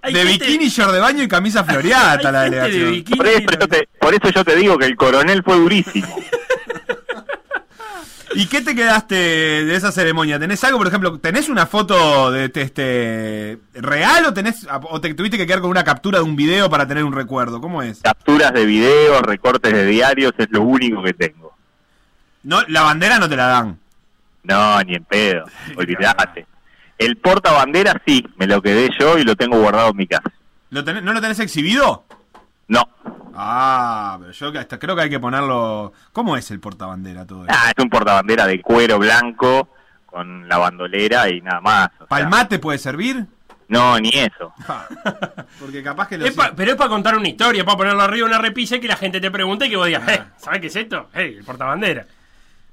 Hay 0.01 0.13
de 0.13 0.25
gente- 0.25 0.45
bikini, 0.45 0.69
short 0.69 0.93
de 0.93 0.99
baño 0.99 1.23
y 1.23 1.27
camisa 1.27 1.63
floreada 1.63 2.31
la 2.31 2.43
de 2.43 2.49
delegación. 2.49 2.91
bikini. 2.91 3.17
Por 3.17 3.27
eso, 3.27 3.45
yo 3.59 3.67
te, 3.67 3.89
por 3.99 4.13
eso 4.13 4.29
yo 4.29 4.43
te 4.45 4.55
digo 4.55 4.77
que 4.77 4.85
el 4.85 4.95
coronel 4.95 5.43
fue 5.43 5.57
durísimo. 5.57 6.15
¿Y 8.35 8.45
qué 8.47 8.61
te 8.61 8.75
quedaste 8.75 9.15
de 9.15 9.75
esa 9.75 9.91
ceremonia? 9.91 10.37
¿Tenés 10.39 10.63
algo, 10.63 10.77
por 10.77 10.87
ejemplo, 10.87 11.17
tenés 11.19 11.49
una 11.49 11.65
foto 11.65 12.31
de 12.31 12.45
este, 12.45 12.61
este, 12.61 13.57
real 13.75 14.25
o 14.25 14.33
tenés 14.33 14.67
o 14.69 14.99
te 15.01 15.13
tuviste 15.13 15.37
que 15.37 15.47
quedar 15.47 15.61
con 15.61 15.69
una 15.69 15.83
captura 15.83 16.19
de 16.19 16.25
un 16.25 16.35
video 16.35 16.69
para 16.69 16.87
tener 16.87 17.03
un 17.03 17.13
recuerdo? 17.13 17.61
¿Cómo 17.61 17.81
es? 17.81 18.01
Capturas 18.01 18.53
de 18.53 18.65
videos, 18.65 19.21
recortes 19.21 19.71
de 19.73 19.85
diarios, 19.85 20.33
es 20.37 20.47
lo 20.51 20.61
único 20.61 21.01
que 21.03 21.13
tengo. 21.13 21.53
No, 22.43 22.61
la 22.67 22.81
bandera 22.81 23.17
no 23.19 23.27
te 23.29 23.35
la 23.35 23.47
dan. 23.47 23.79
No, 24.43 24.81
ni 24.83 24.95
en 24.95 25.03
pedo, 25.03 25.45
olvidate. 25.75 26.45
El 26.97 27.17
portabandera 27.17 28.01
sí, 28.05 28.25
me 28.37 28.47
lo 28.47 28.61
quedé 28.61 28.89
yo 28.99 29.17
y 29.17 29.23
lo 29.23 29.35
tengo 29.35 29.59
guardado 29.59 29.89
en 29.91 29.97
mi 29.97 30.07
casa. 30.07 30.31
¿Lo 30.69 30.83
tenés- 30.83 31.03
¿No 31.03 31.13
lo 31.13 31.21
tenés 31.21 31.39
exhibido? 31.39 32.03
No, 32.67 32.87
Ah, 33.39 34.17
pero 34.19 34.31
yo 34.31 34.51
que 34.51 34.57
hasta 34.59 34.79
creo 34.79 34.95
que 34.95 35.03
hay 35.03 35.09
que 35.09 35.19
ponerlo. 35.19 35.93
¿Cómo 36.11 36.35
es 36.35 36.49
el 36.51 36.59
portabandera 36.59 37.25
todo 37.25 37.45
eso? 37.45 37.53
ah, 37.55 37.71
es 37.75 37.83
un 37.83 37.89
portabandera 37.89 38.47
de 38.47 38.61
cuero 38.61 38.97
blanco 38.99 39.69
con 40.05 40.47
la 40.49 40.57
bandolera 40.57 41.29
y 41.29 41.41
nada 41.41 41.61
más. 41.61 41.87
o 41.95 41.97
sea, 41.99 42.07
¿Palmate 42.07 42.57
puede 42.59 42.77
servir? 42.79 43.25
no, 43.69 43.99
ni 43.99 44.09
eso. 44.09 44.53
Porque 45.59 45.83
capaz 45.83 46.07
que 46.07 46.17
lo 46.17 46.25
Es 46.25 46.33
pa- 46.33 46.53
pero 46.55 46.71
es 46.71 46.77
para 46.77 46.89
contar 46.89 47.15
una 47.17 47.27
historia, 47.27 47.63
para 47.65 47.77
ponerlo 47.77 48.01
arriba 48.01 48.27
de 48.27 48.33
una 48.35 48.41
repisa 48.41 48.77
y 48.77 48.79
que 48.79 48.87
la 48.87 48.95
gente 48.95 49.19
te 49.19 49.29
pregunte 49.29 49.65
y 49.65 49.69
que 49.69 49.75
vos 49.75 49.85
digas, 49.87 50.07
eh, 50.07 50.23
¿sabes 50.37 50.61
qué 50.61 50.67
es 50.67 50.75
esto? 50.75 51.09
Hey, 51.13 51.35
el 51.37 51.43
portabandera. 51.45 52.05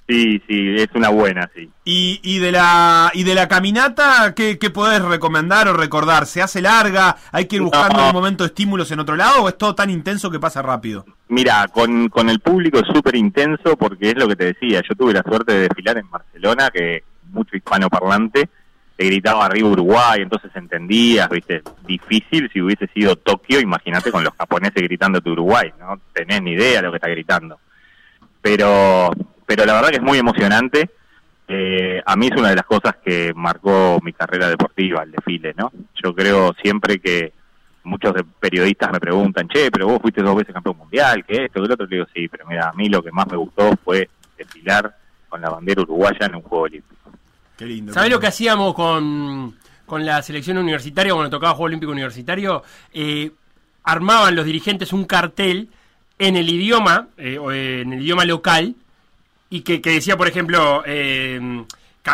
Sí, 0.07 0.43
sí, 0.47 0.75
es 0.77 0.89
una 0.95 1.09
buena, 1.09 1.51
sí. 1.55 1.71
Y, 1.85 2.21
y 2.23 2.39
de 2.39 2.53
la 2.53 3.11
y 3.15 3.23
de 3.25 3.35
la 3.35 3.49
caminata, 3.49 4.35
¿qué, 4.37 4.59
¿qué 4.59 4.69
podés 4.69 5.01
recomendar 5.01 5.67
o 5.69 5.73
recordar? 5.73 6.27
¿Se 6.27 6.43
hace 6.43 6.61
larga? 6.61 7.17
¿Hay 7.33 7.47
que 7.47 7.57
ir 7.57 7.63
buscando 7.63 7.97
No. 7.97 8.03
en 8.03 8.07
un 8.09 8.13
momento 8.15 8.45
estímulos 8.45 8.91
en 8.91 9.01
otro 9.01 9.17
lado 9.17 9.43
o 9.45 9.49
es 9.49 9.57
todo 9.57 9.75
tan 9.75 9.89
intenso 9.89 10.31
que 10.31 10.39
pasa 10.39 10.61
rápido? 10.61 11.07
Mira, 11.29 11.69
con, 11.69 12.11
con 12.11 12.29
el 12.29 12.41
público 12.41 12.79
es 12.81 12.87
súper 12.95 13.17
intenso 13.17 13.77
porque 13.79 14.11
es 14.11 14.17
lo 14.17 14.29
que 14.29 14.37
te 14.37 14.45
decía. 14.53 14.83
Yo 14.87 14.95
tuve 14.95 15.15
la 15.15 15.23
suerte 15.23 15.55
de 15.55 15.61
desfilar 15.69 15.97
en 15.97 16.11
Barcelona, 16.11 16.71
que 16.71 17.03
mucho 17.33 17.57
hispanoparlante, 17.57 18.51
te 18.97 19.07
gritaba 19.07 19.47
arriba 19.47 19.71
Uruguay, 19.71 20.21
entonces 20.21 20.51
entendías, 20.55 21.29
viste, 21.31 21.63
difícil 21.87 22.49
si 22.53 22.61
hubiese 22.61 22.87
sido 22.89 23.17
Tokio, 23.17 23.59
imagínate 23.59 24.13
con 24.13 24.23
los 24.23 24.35
japoneses 24.35 24.83
gritando 24.83 25.19
Uruguay, 25.25 25.73
no 25.81 25.99
tenés 26.13 26.43
ni 26.43 26.53
idea 26.53 26.77
de 26.77 26.83
lo 26.83 26.91
que 26.93 26.99
está 26.99 27.09
gritando. 27.09 27.59
Pero, 28.41 29.11
pero 29.47 29.65
la 29.65 29.75
verdad 29.75 29.89
que 29.91 29.97
es 29.97 30.03
muy 30.03 30.19
emocionante. 30.19 30.91
Eh, 31.47 32.03
a 32.07 32.17
mí 32.17 32.29
es 32.33 32.39
una 32.41 32.49
de 32.51 32.57
las 32.57 32.65
cosas 32.65 32.97
que 33.05 33.33
marcó 33.35 33.99
mi 34.03 34.13
carrera 34.15 34.49
deportiva, 34.49 35.03
el 35.03 35.11
desfile, 35.13 35.53
¿no? 35.57 35.71
Yo 36.03 36.15
creo 36.15 36.55
siempre 36.63 36.99
que 37.01 37.33
muchos 37.83 38.15
de- 38.15 38.25
periodistas 38.25 38.91
me 38.91 38.99
preguntan, 38.99 39.47
che, 39.49 39.71
pero 39.71 39.87
vos 39.87 40.01
fuiste 40.01 40.23
dos 40.23 40.37
veces 40.37 40.55
campeón 40.55 40.79
mundial, 40.79 41.23
que 41.27 41.45
esto, 41.45 41.61
que 41.63 41.69
lo 41.69 41.75
otro, 41.75 41.87
le 41.87 41.97
digo, 41.97 42.07
sí, 42.15 42.29
pero 42.29 42.47
mira, 42.47 42.71
a 42.71 42.73
mí 42.73 42.89
lo 42.89 43.03
que 43.03 43.13
más 43.13 43.27
me 43.31 43.37
gustó 43.37 43.77
fue 43.85 44.09
desfilar 44.39 44.97
con 45.29 45.43
la 45.43 45.51
bandera 45.51 45.83
uruguaya 45.83 46.25
en 46.27 46.37
un 46.37 46.43
juego 46.43 46.65
olímpico. 46.65 47.11
Qué 47.59 47.67
lindo. 47.67 47.93
¿Sabés 47.93 48.11
lo 48.11 48.19
que 48.19 48.27
hacíamos 48.29 48.73
con, 48.75 49.55
con 49.85 50.07
la 50.07 50.23
selección 50.23 50.57
universitaria 50.57 51.13
cuando 51.13 51.31
tocaba 51.31 51.53
Juego 51.53 51.67
Olímpico 51.67 51.93
Universitario? 51.93 52.63
Eh, 52.95 53.31
armaban 53.85 54.35
los 54.35 54.47
dirigentes 54.47 54.95
un 54.95 55.05
cartel 55.05 55.69
en 56.19 56.37
el 56.37 56.49
idioma, 56.49 57.09
eh, 57.19 57.37
o 57.39 57.53
en 57.53 57.93
el 57.93 58.01
idioma 58.03 58.25
local, 58.25 58.75
y 59.57 59.61
que, 59.63 59.81
que 59.81 59.91
decía, 59.91 60.17
por 60.17 60.27
ejemplo, 60.29 60.83
eh, 60.87 61.65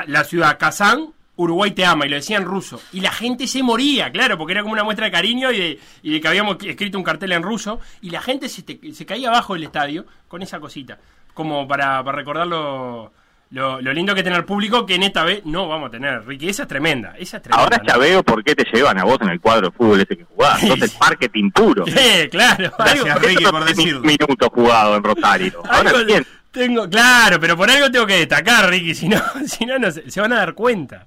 la 0.06 0.24
ciudad 0.24 0.58
Kazán, 0.58 1.06
Uruguay 1.36 1.70
te 1.70 1.84
ama, 1.86 2.04
y 2.06 2.10
lo 2.10 2.16
decía 2.16 2.36
en 2.36 2.44
ruso. 2.44 2.80
Y 2.92 3.00
la 3.00 3.10
gente 3.12 3.46
se 3.46 3.62
moría, 3.62 4.10
claro, 4.12 4.36
porque 4.36 4.52
era 4.52 4.60
como 4.62 4.74
una 4.74 4.84
muestra 4.84 5.06
de 5.06 5.12
cariño 5.12 5.50
y 5.50 5.58
de, 5.58 5.78
y 6.02 6.12
de 6.12 6.20
que 6.20 6.28
habíamos 6.28 6.56
escrito 6.62 6.98
un 6.98 7.04
cartel 7.04 7.32
en 7.32 7.42
ruso, 7.42 7.80
y 8.02 8.10
la 8.10 8.20
gente 8.20 8.48
se, 8.48 8.62
te- 8.62 8.92
se 8.92 9.06
caía 9.06 9.28
abajo 9.28 9.54
del 9.54 9.64
estadio 9.64 10.04
con 10.28 10.42
esa 10.42 10.60
cosita, 10.60 10.98
como 11.32 11.66
para, 11.66 12.04
para 12.04 12.18
recordar 12.18 12.46
lo, 12.46 13.10
lo, 13.52 13.80
lo 13.80 13.92
lindo 13.94 14.12
que 14.12 14.20
es 14.20 14.24
tener 14.24 14.44
público, 14.44 14.84
que 14.84 14.96
en 14.96 15.02
esta 15.02 15.24
vez 15.24 15.40
no 15.46 15.66
vamos 15.66 15.88
a 15.88 15.90
tener, 15.92 16.26
Ricky. 16.26 16.50
Esa 16.50 16.64
es 16.64 16.68
tremenda, 16.68 17.14
esa 17.18 17.38
es 17.38 17.42
tremenda. 17.44 17.64
Ahora 17.64 17.82
ya 17.86 17.94
¿no? 17.94 18.00
veo 18.00 18.22
por 18.22 18.44
qué 18.44 18.54
te 18.54 18.64
llevan 18.70 18.98
a 18.98 19.04
vos 19.04 19.16
en 19.22 19.30
el 19.30 19.40
cuadro 19.40 19.70
de 19.70 19.76
fútbol 19.76 20.00
ese 20.02 20.16
que 20.18 20.24
jugás. 20.24 20.62
Entonces, 20.62 20.94
marketing 21.00 21.50
puro. 21.52 21.84
Eh, 21.96 22.28
claro, 22.30 22.70
Gracias, 22.78 23.18
Ricky, 23.22 23.44
por 23.50 23.64
decirlo. 23.64 24.00
un 24.00 24.06
minuto 24.06 24.50
jugado 24.50 24.94
en 24.96 25.02
Rosario. 25.02 25.62
Ahora 25.70 25.90
algo 25.90 26.04
bien, 26.04 26.26
tengo, 26.50 26.88
claro, 26.88 27.38
pero 27.40 27.56
por 27.56 27.70
algo 27.70 27.90
tengo 27.90 28.06
que 28.06 28.18
destacar, 28.18 28.68
Ricky, 28.68 28.94
si 28.94 29.08
no, 29.08 29.20
si 29.46 29.66
no, 29.66 29.78
no 29.78 29.90
se, 29.90 30.10
se 30.10 30.20
van 30.20 30.32
a 30.32 30.36
dar 30.36 30.54
cuenta. 30.54 31.06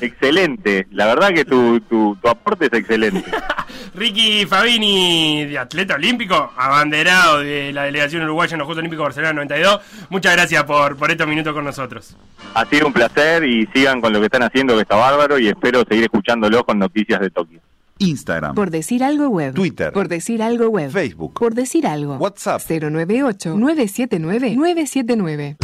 Excelente, 0.00 0.86
la 0.92 1.06
verdad 1.06 1.32
que 1.32 1.44
tu, 1.44 1.80
tu, 1.80 2.16
tu 2.20 2.28
aporte 2.28 2.66
es 2.66 2.72
excelente. 2.72 3.24
Ricky 3.94 4.46
Fabini, 4.46 5.46
de 5.46 5.58
atleta 5.58 5.94
olímpico, 5.94 6.52
abanderado 6.56 7.40
de 7.40 7.72
la 7.72 7.84
delegación 7.84 8.22
uruguaya 8.24 8.54
en 8.54 8.58
los 8.58 8.66
Juegos 8.66 8.80
Olímpicos 8.80 9.04
Barcelona 9.04 9.32
92. 9.34 9.80
Muchas 10.10 10.32
gracias 10.32 10.64
por, 10.64 10.96
por 10.96 11.10
estos 11.10 11.26
minutos 11.26 11.52
con 11.52 11.64
nosotros. 11.64 12.16
Ha 12.54 12.64
sido 12.66 12.86
un 12.86 12.92
placer 12.92 13.44
y 13.44 13.66
sigan 13.66 14.00
con 14.00 14.12
lo 14.12 14.20
que 14.20 14.26
están 14.26 14.42
haciendo, 14.42 14.74
que 14.74 14.82
está 14.82 14.96
bárbaro, 14.96 15.38
y 15.38 15.48
espero 15.48 15.84
seguir 15.88 16.04
escuchándolos 16.04 16.64
con 16.64 16.78
noticias 16.78 17.20
de 17.20 17.30
Tokio. 17.30 17.60
Instagram, 18.08 18.54
Por 18.54 18.70
decir 18.70 19.02
algo 19.04 19.28
web. 19.28 19.54
Twitter. 19.54 19.92
Por 19.92 20.08
decir 20.08 20.42
algo 20.42 20.68
web. 20.68 20.90
Facebook. 20.90 21.34
Por 21.38 21.54
decir 21.54 21.86
algo. 21.86 22.16
WhatsApp. 22.16 22.60
098-979-979. 22.68 25.56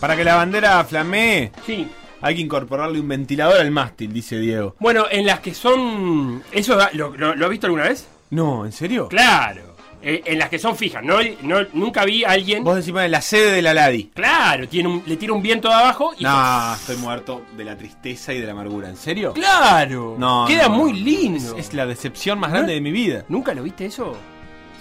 Para 0.00 0.16
que 0.16 0.24
la 0.24 0.34
bandera 0.36 0.84
flamee, 0.84 1.50
Sí. 1.64 1.88
hay 2.20 2.34
que 2.34 2.40
incorporarle 2.42 3.00
un 3.00 3.08
ventilador 3.08 3.58
al 3.60 3.70
mástil, 3.70 4.12
dice 4.12 4.38
Diego. 4.38 4.76
Bueno, 4.78 5.06
en 5.10 5.24
las 5.26 5.40
que 5.40 5.54
son. 5.54 6.42
¿Eso 6.52 6.76
da- 6.76 6.90
lo, 6.92 7.16
lo, 7.16 7.34
lo 7.34 7.44
has 7.46 7.50
visto 7.50 7.66
alguna 7.66 7.84
vez? 7.84 8.06
No, 8.30 8.66
¿en 8.66 8.72
serio? 8.72 9.08
Claro. 9.08 9.73
Eh, 10.06 10.22
en 10.26 10.38
las 10.38 10.48
que 10.50 10.58
son 10.58 10.76
fijas. 10.76 11.02
No, 11.02 11.16
no, 11.42 11.58
nunca 11.72 12.04
vi 12.04 12.24
a 12.24 12.32
alguien. 12.32 12.62
Vos 12.62 12.76
decís, 12.76 12.92
"Bueno, 12.92 13.08
la 13.08 13.22
sede 13.22 13.52
de 13.52 13.62
la 13.62 13.72
Ladi. 13.74 14.10
Claro, 14.14 14.68
tiene 14.68 14.88
un, 14.88 15.02
le 15.06 15.16
tira 15.16 15.32
un 15.32 15.42
viento 15.42 15.68
de 15.68 15.74
abajo 15.74 16.12
y. 16.18 16.22
No, 16.24 16.74
estoy 16.74 16.96
muerto 16.96 17.42
de 17.56 17.64
la 17.64 17.76
tristeza 17.76 18.32
y 18.34 18.40
de 18.40 18.46
la 18.46 18.52
amargura. 18.52 18.88
¿En 18.88 18.96
serio? 18.96 19.32
Claro. 19.32 20.16
No. 20.18 20.44
Queda 20.46 20.68
no. 20.68 20.74
muy 20.76 20.92
lindo. 20.92 21.56
Es, 21.56 21.68
es 21.68 21.74
la 21.74 21.86
decepción 21.86 22.38
más 22.38 22.52
grande 22.52 22.74
de 22.74 22.80
mi 22.80 22.92
vida. 22.92 23.24
¿Nunca 23.28 23.54
lo 23.54 23.62
viste 23.62 23.86
eso? 23.86 24.14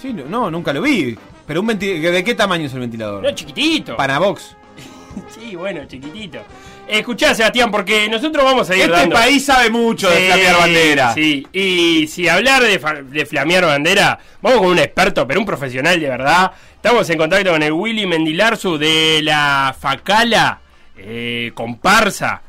Sí, 0.02 0.12
no, 0.14 0.26
no, 0.26 0.52
nunca 0.52 0.74
lo 0.74 0.82
vi. 0.82 1.18
Pero 1.48 1.62
un 1.62 1.68
venti- 1.68 2.00
¿de 2.00 2.24
qué 2.24 2.36
tamaño 2.36 2.66
es 2.66 2.74
el 2.74 2.80
ventilador? 2.82 3.24
No, 3.24 3.32
chiquitito. 3.32 3.96
Panavox. 3.96 4.56
Sí, 5.34 5.56
bueno, 5.56 5.86
chiquitito. 5.86 6.40
Escuchá, 6.88 7.34
Sebastián, 7.34 7.72
porque 7.72 8.08
nosotros 8.10 8.44
vamos 8.44 8.70
a 8.70 8.76
ir 8.76 8.84
Este 8.84 8.94
dando... 8.94 9.16
país 9.16 9.44
sabe 9.46 9.70
mucho 9.70 10.10
de 10.10 10.28
flamear 10.28 10.58
bandera. 10.58 11.14
Sí, 11.14 11.48
y 11.52 12.08
si 12.08 12.28
hablar 12.28 12.62
de, 12.64 12.80
de 13.10 13.26
flamear 13.26 13.66
bandera, 13.66 14.20
vamos 14.42 14.60
con 14.60 14.68
un 14.70 14.80
experto, 14.80 15.26
pero 15.28 15.40
un 15.40 15.46
profesional 15.46 16.00
de 16.00 16.10
verdad. 16.10 16.52
Estamos 16.76 17.10
en 17.10 17.18
contacto 17.18 17.52
con 17.52 17.64
el 17.64 17.72
Willy 17.72 18.06
Mendilarzu 18.06 18.78
de 18.78 19.22
la 19.24 19.76
Facala 19.80 20.60
eh, 20.98 21.52
Comparsa. 21.56 22.42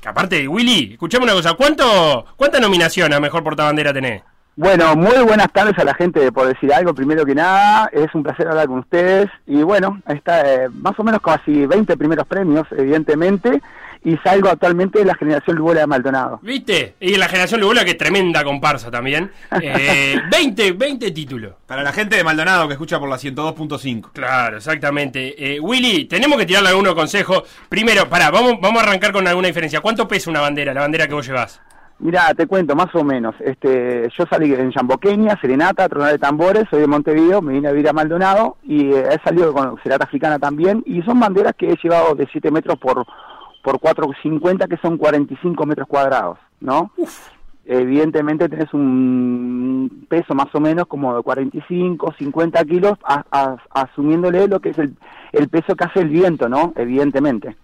Que 0.00 0.08
aparte 0.08 0.36
de 0.36 0.48
Willy, 0.48 0.90
escuchame 0.92 1.24
una 1.24 1.32
cosa, 1.32 1.54
¿cuánto, 1.54 2.26
¿cuánta 2.36 2.60
nominación 2.60 3.12
a 3.12 3.20
Mejor 3.20 3.42
Portabandera 3.42 3.92
tenés? 3.92 4.22
Bueno, 4.56 4.94
muy 4.94 5.18
buenas 5.24 5.52
tardes 5.52 5.76
a 5.78 5.84
la 5.84 5.94
gente 5.94 6.20
de 6.20 6.30
Por 6.30 6.46
Decir 6.46 6.72
Algo. 6.72 6.94
Primero 6.94 7.26
que 7.26 7.34
nada, 7.34 7.90
es 7.92 8.14
un 8.14 8.22
placer 8.22 8.46
hablar 8.46 8.68
con 8.68 8.78
ustedes. 8.78 9.28
Y 9.48 9.64
bueno, 9.64 10.00
está 10.06 10.42
eh, 10.42 10.68
más 10.68 10.96
o 10.96 11.02
menos 11.02 11.20
casi 11.20 11.66
20 11.66 11.96
primeros 11.96 12.24
premios, 12.28 12.64
evidentemente. 12.70 13.60
Y 14.04 14.16
salgo 14.18 14.50
actualmente 14.50 15.00
de 15.00 15.06
la 15.06 15.16
generación 15.16 15.56
Lugola 15.56 15.80
de 15.80 15.86
Maldonado. 15.88 16.38
¿Viste? 16.42 16.94
Y 17.00 17.16
la 17.16 17.26
generación 17.26 17.60
Lugola, 17.62 17.84
que 17.84 17.94
tremenda 17.94 18.44
comparsa 18.44 18.90
también. 18.92 19.32
Eh, 19.60 20.20
20, 20.30 20.72
20 20.72 21.10
títulos. 21.10 21.54
Para 21.66 21.82
la 21.82 21.92
gente 21.92 22.16
de 22.16 22.22
Maldonado 22.22 22.68
que 22.68 22.74
escucha 22.74 23.00
por 23.00 23.08
la 23.08 23.16
102.5. 23.16 24.10
Claro, 24.12 24.58
exactamente. 24.58 25.34
Eh, 25.36 25.58
Willy, 25.58 26.04
tenemos 26.04 26.38
que 26.38 26.46
tirarle 26.46 26.68
algunos 26.68 26.94
consejos. 26.94 27.42
Primero, 27.68 28.08
pará, 28.08 28.30
vamos, 28.30 28.54
vamos 28.60 28.82
a 28.82 28.86
arrancar 28.86 29.10
con 29.10 29.26
alguna 29.26 29.48
diferencia. 29.48 29.80
¿Cuánto 29.80 30.06
pesa 30.06 30.30
una 30.30 30.40
bandera, 30.42 30.72
la 30.74 30.82
bandera 30.82 31.08
que 31.08 31.14
vos 31.14 31.26
llevas? 31.26 31.60
Mira, 32.00 32.34
te 32.34 32.46
cuento, 32.46 32.74
más 32.74 32.94
o 32.94 33.04
menos. 33.04 33.34
Este, 33.40 34.08
yo 34.16 34.24
salí 34.28 34.52
en 34.52 34.70
Yamboqueña, 34.72 35.38
Serenata, 35.40 35.88
Tronar 35.88 36.12
de 36.12 36.18
Tambores, 36.18 36.64
soy 36.68 36.80
de 36.80 36.86
Montevideo, 36.86 37.40
me 37.40 37.52
vine 37.54 37.68
a 37.68 37.72
vivir 37.72 37.88
a 37.88 37.92
Maldonado 37.92 38.56
y 38.64 38.92
eh, 38.92 39.04
he 39.12 39.18
salido 39.26 39.52
con 39.54 39.76
Serenata 39.78 40.04
Africana 40.04 40.38
también. 40.38 40.82
Y 40.86 41.02
son 41.02 41.20
banderas 41.20 41.54
que 41.56 41.70
he 41.70 41.76
llevado 41.82 42.14
de 42.14 42.26
7 42.30 42.50
metros 42.50 42.78
por, 42.78 43.06
por 43.62 43.76
4,50, 43.78 44.68
que 44.68 44.76
son 44.78 44.98
45 44.98 45.64
metros 45.66 45.86
cuadrados, 45.88 46.38
¿no? 46.60 46.90
Evidentemente 47.66 48.48
tenés 48.50 48.74
un 48.74 50.04
peso 50.08 50.34
más 50.34 50.54
o 50.54 50.60
menos 50.60 50.86
como 50.86 51.16
de 51.16 51.22
45, 51.22 52.12
50 52.18 52.62
kilos, 52.66 52.98
a- 53.04 53.24
a- 53.30 53.56
asumiéndole 53.70 54.48
lo 54.48 54.60
que 54.60 54.70
es 54.70 54.78
el, 54.78 54.94
el 55.32 55.48
peso 55.48 55.74
que 55.74 55.84
hace 55.84 56.00
el 56.00 56.10
viento, 56.10 56.48
¿no? 56.50 56.74
Evidentemente. 56.76 57.56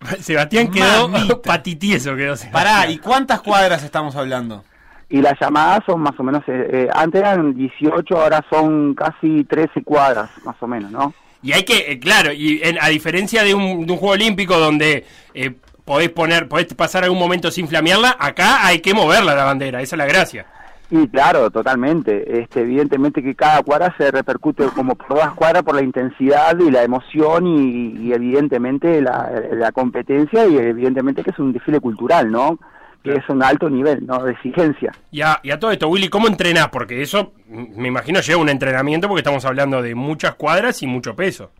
Sebastián 0.20 0.70
quedó 0.70 1.08
Mamita. 1.08 1.42
patitieso, 1.42 2.14
quedó 2.16 2.36
Sebastián. 2.36 2.52
Pará, 2.52 2.90
¿y 2.90 2.98
cuántas 2.98 3.40
cuadras 3.40 3.82
estamos 3.82 4.14
hablando? 4.16 4.64
Y 5.10 5.22
las 5.22 5.34
llamadas 5.40 5.80
son 5.86 6.00
más 6.02 6.12
o 6.18 6.22
menos, 6.22 6.42
eh, 6.48 6.68
eh, 6.70 6.88
antes 6.94 7.20
eran 7.20 7.54
18, 7.54 8.20
ahora 8.20 8.44
son 8.50 8.94
casi 8.94 9.44
13 9.44 9.82
cuadras, 9.82 10.30
más 10.44 10.56
o 10.60 10.66
menos, 10.66 10.90
¿no? 10.90 11.14
Y 11.42 11.52
hay 11.52 11.62
que, 11.62 11.92
eh, 11.92 11.98
claro, 11.98 12.32
y 12.32 12.60
en- 12.62 12.78
a 12.80 12.88
diferencia 12.88 13.42
de 13.42 13.54
un, 13.54 13.86
de 13.86 13.92
un 13.92 13.98
juego 13.98 14.12
olímpico 14.14 14.58
donde 14.58 15.06
eh, 15.34 15.52
podés 15.84 16.10
poner, 16.10 16.46
podés 16.48 16.74
pasar 16.74 17.04
algún 17.04 17.18
momento 17.18 17.50
sin 17.50 17.66
flamearla, 17.68 18.16
acá 18.20 18.66
hay 18.66 18.80
que 18.80 18.92
moverla 18.92 19.34
la 19.34 19.44
bandera, 19.44 19.80
esa 19.80 19.96
es 19.96 19.98
la 19.98 20.06
gracia. 20.06 20.46
Y 20.90 21.06
claro, 21.08 21.50
totalmente. 21.50 22.40
Este, 22.40 22.60
evidentemente 22.60 23.22
que 23.22 23.34
cada 23.34 23.62
cuadra 23.62 23.94
se 23.98 24.10
repercute 24.10 24.64
como 24.74 24.94
por 24.94 25.18
dos 25.18 25.34
cuadras 25.34 25.62
por 25.62 25.74
la 25.74 25.82
intensidad 25.82 26.58
y 26.58 26.70
la 26.70 26.82
emoción 26.82 27.46
y, 27.46 28.06
y 28.06 28.12
evidentemente 28.12 29.02
la, 29.02 29.30
la 29.52 29.70
competencia 29.72 30.46
y 30.46 30.56
evidentemente 30.56 31.22
que 31.22 31.30
es 31.30 31.38
un 31.38 31.52
desfile 31.52 31.80
cultural, 31.80 32.30
¿no? 32.30 32.58
Que 33.02 33.12
es 33.12 33.28
un 33.28 33.42
alto 33.42 33.68
nivel, 33.68 34.06
¿no? 34.06 34.24
De 34.24 34.32
exigencia. 34.32 34.92
Y 35.10 35.20
a, 35.20 35.38
y 35.42 35.50
a 35.50 35.58
todo 35.58 35.70
esto, 35.70 35.88
Willy, 35.88 36.08
¿cómo 36.08 36.26
entrenás? 36.26 36.68
Porque 36.68 37.02
eso, 37.02 37.32
me 37.48 37.88
imagino, 37.88 38.20
lleva 38.20 38.40
un 38.40 38.48
entrenamiento 38.48 39.08
porque 39.08 39.20
estamos 39.20 39.44
hablando 39.44 39.82
de 39.82 39.94
muchas 39.94 40.36
cuadras 40.36 40.82
y 40.82 40.86
mucho 40.86 41.14
peso. 41.14 41.50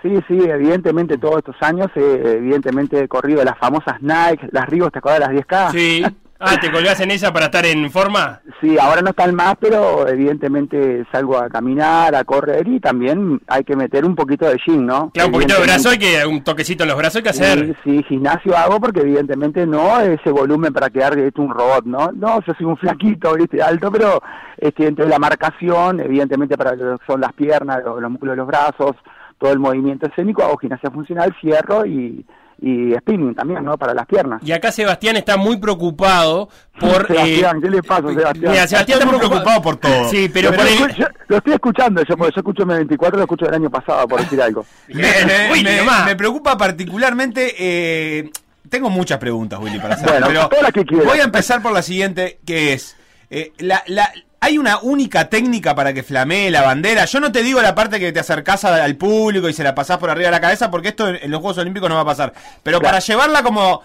Sí, 0.00 0.14
sí, 0.28 0.38
evidentemente 0.48 1.18
todos 1.18 1.38
estos 1.38 1.56
años, 1.60 1.88
eh, 1.96 2.36
evidentemente 2.38 3.00
he 3.00 3.08
corrido 3.08 3.42
las 3.42 3.58
famosas 3.58 4.00
Nike, 4.00 4.48
las 4.52 4.68
Rigos, 4.68 4.92
¿te 4.92 4.98
acuerdas 4.98 5.28
de 5.28 5.34
las 5.34 5.46
10K? 5.46 5.70
Sí. 5.72 6.04
Ah, 6.38 6.58
¿te 6.60 6.70
colgás 6.70 7.00
en 7.00 7.10
esa 7.10 7.32
para 7.32 7.46
estar 7.46 7.64
en 7.64 7.90
forma? 7.90 8.40
Sí, 8.60 8.76
ahora 8.78 9.00
no 9.00 9.10
están 9.10 9.34
más, 9.34 9.54
pero 9.58 10.06
evidentemente 10.06 11.06
salgo 11.10 11.38
a 11.38 11.48
caminar, 11.48 12.14
a 12.14 12.24
correr 12.24 12.68
y 12.68 12.78
también 12.78 13.40
hay 13.46 13.64
que 13.64 13.74
meter 13.74 14.04
un 14.04 14.14
poquito 14.14 14.46
de 14.46 14.58
gym, 14.58 14.84
¿no? 14.84 15.10
Claro, 15.14 15.28
un 15.28 15.32
poquito 15.32 15.54
de 15.54 15.62
brazo, 15.62 15.90
hay 15.90 15.98
que 15.98 16.26
un 16.26 16.44
toquecito 16.44 16.84
en 16.84 16.88
los 16.88 16.98
brazos 16.98 17.16
hay 17.16 17.22
que 17.22 17.28
hacer. 17.30 17.76
Sí, 17.82 17.96
sí, 17.98 18.02
gimnasio 18.08 18.56
hago 18.56 18.78
porque 18.80 19.00
evidentemente 19.00 19.66
no 19.66 20.00
ese 20.00 20.30
volumen 20.30 20.72
para 20.72 20.90
quedar 20.90 21.16
¿viste? 21.16 21.40
un 21.40 21.50
robot, 21.50 21.84
¿no? 21.86 22.12
No, 22.12 22.42
yo 22.44 22.52
soy 22.54 22.66
un 22.66 22.76
flaquito, 22.76 23.34
¿viste? 23.34 23.62
alto, 23.62 23.90
pero 23.90 24.22
este, 24.58 24.86
entre 24.86 25.06
la 25.06 25.18
marcación, 25.18 26.00
evidentemente 26.00 26.56
para 26.58 26.74
lo 26.74 26.98
que 26.98 27.06
son 27.06 27.20
las 27.20 27.32
piernas, 27.32 27.82
los, 27.82 28.00
los 28.00 28.10
músculos 28.10 28.34
de 28.34 28.36
los 28.36 28.46
brazos, 28.46 28.96
todo 29.38 29.52
el 29.52 29.58
movimiento 29.58 30.06
escénico, 30.06 30.42
hago 30.42 30.58
gimnasia 30.58 30.90
funcional, 30.90 31.34
cierro 31.40 31.86
y, 31.86 32.26
y 32.60 32.94
spinning 32.94 33.34
también, 33.34 33.64
¿no? 33.64 33.76
Para 33.76 33.92
las 33.94 34.06
piernas. 34.06 34.40
Y 34.42 34.52
acá 34.52 34.72
Sebastián 34.72 35.16
está 35.16 35.36
muy 35.36 35.58
preocupado 35.58 36.48
por... 36.80 37.06
Sebastián, 37.08 37.56
eh, 37.58 37.60
¿qué 37.62 37.70
le 37.70 37.82
pasa, 37.82 38.08
Sebastián? 38.08 38.52
Mira, 38.52 38.66
Sebastián 38.66 38.98
está 39.00 39.10
muy 39.10 39.18
preocupado 39.18 39.62
por 39.62 39.76
todo. 39.76 40.08
Sí, 40.08 40.30
pero 40.32 40.50
Pero 40.50 40.62
por 40.62 40.88
el... 40.90 40.96
yo- 40.96 41.06
lo 41.28 41.36
estoy 41.36 41.52
escuchando 41.52 42.02
yo, 42.08 42.16
porque 42.16 42.32
yo 42.34 42.40
escucho 42.40 42.62
M24, 42.64 43.12
lo 43.16 43.20
escucho 43.22 43.44
del 43.46 43.54
año 43.54 43.70
pasado, 43.70 44.08
por 44.08 44.20
decir 44.20 44.40
algo. 44.40 44.64
Me, 44.88 45.02
me- 45.02 45.62
me- 45.62 46.04
me 46.06 46.16
preocupa 46.16 46.56
particularmente. 46.56 47.54
eh, 47.58 48.30
tengo 48.70 48.90
muchas 48.90 49.18
preguntas, 49.18 49.60
Willy, 49.60 49.78
para 49.78 49.94
hacer. 49.94 50.08
Bueno, 50.08 50.26
pero 50.26 50.48
todas 50.48 50.62
las 50.62 50.72
que 50.72 50.82
voy 50.96 51.20
a 51.20 51.24
empezar 51.24 51.62
por 51.62 51.72
la 51.72 51.82
siguiente, 51.82 52.38
que 52.44 52.72
es. 52.72 52.96
eh, 53.30 53.52
la, 53.58 53.82
la- 53.86 54.10
¿Hay 54.40 54.58
una 54.58 54.78
única 54.80 55.28
técnica 55.28 55.74
para 55.74 55.92
que 55.94 56.02
flamee 56.02 56.50
la 56.50 56.62
bandera? 56.62 57.04
Yo 57.06 57.20
no 57.20 57.32
te 57.32 57.42
digo 57.42 57.60
la 57.62 57.74
parte 57.74 57.98
que 57.98 58.12
te 58.12 58.20
acercás 58.20 58.64
al 58.64 58.96
público 58.96 59.48
y 59.48 59.52
se 59.52 59.64
la 59.64 59.74
pasás 59.74 59.98
por 59.98 60.10
arriba 60.10 60.26
de 60.26 60.32
la 60.32 60.40
cabeza, 60.40 60.70
porque 60.70 60.88
esto 60.88 61.08
en, 61.08 61.30
los 61.30 61.40
Juegos 61.40 61.58
Olímpicos 61.58 61.88
no 61.88 61.94
va 61.96 62.02
a 62.02 62.06
pasar. 62.06 62.32
Pero 62.62 62.78
Claro. 62.78 62.92
para 62.92 62.98
llevarla 63.00 63.42
como 63.42 63.82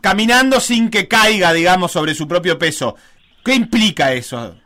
caminando 0.00 0.60
sin 0.60 0.90
que 0.90 1.08
caiga, 1.08 1.52
digamos, 1.52 1.92
sobre 1.92 2.14
su 2.14 2.26
propio 2.28 2.58
peso, 2.58 2.96
¿qué 3.44 3.54
implica 3.54 4.12
eso? 4.12 4.56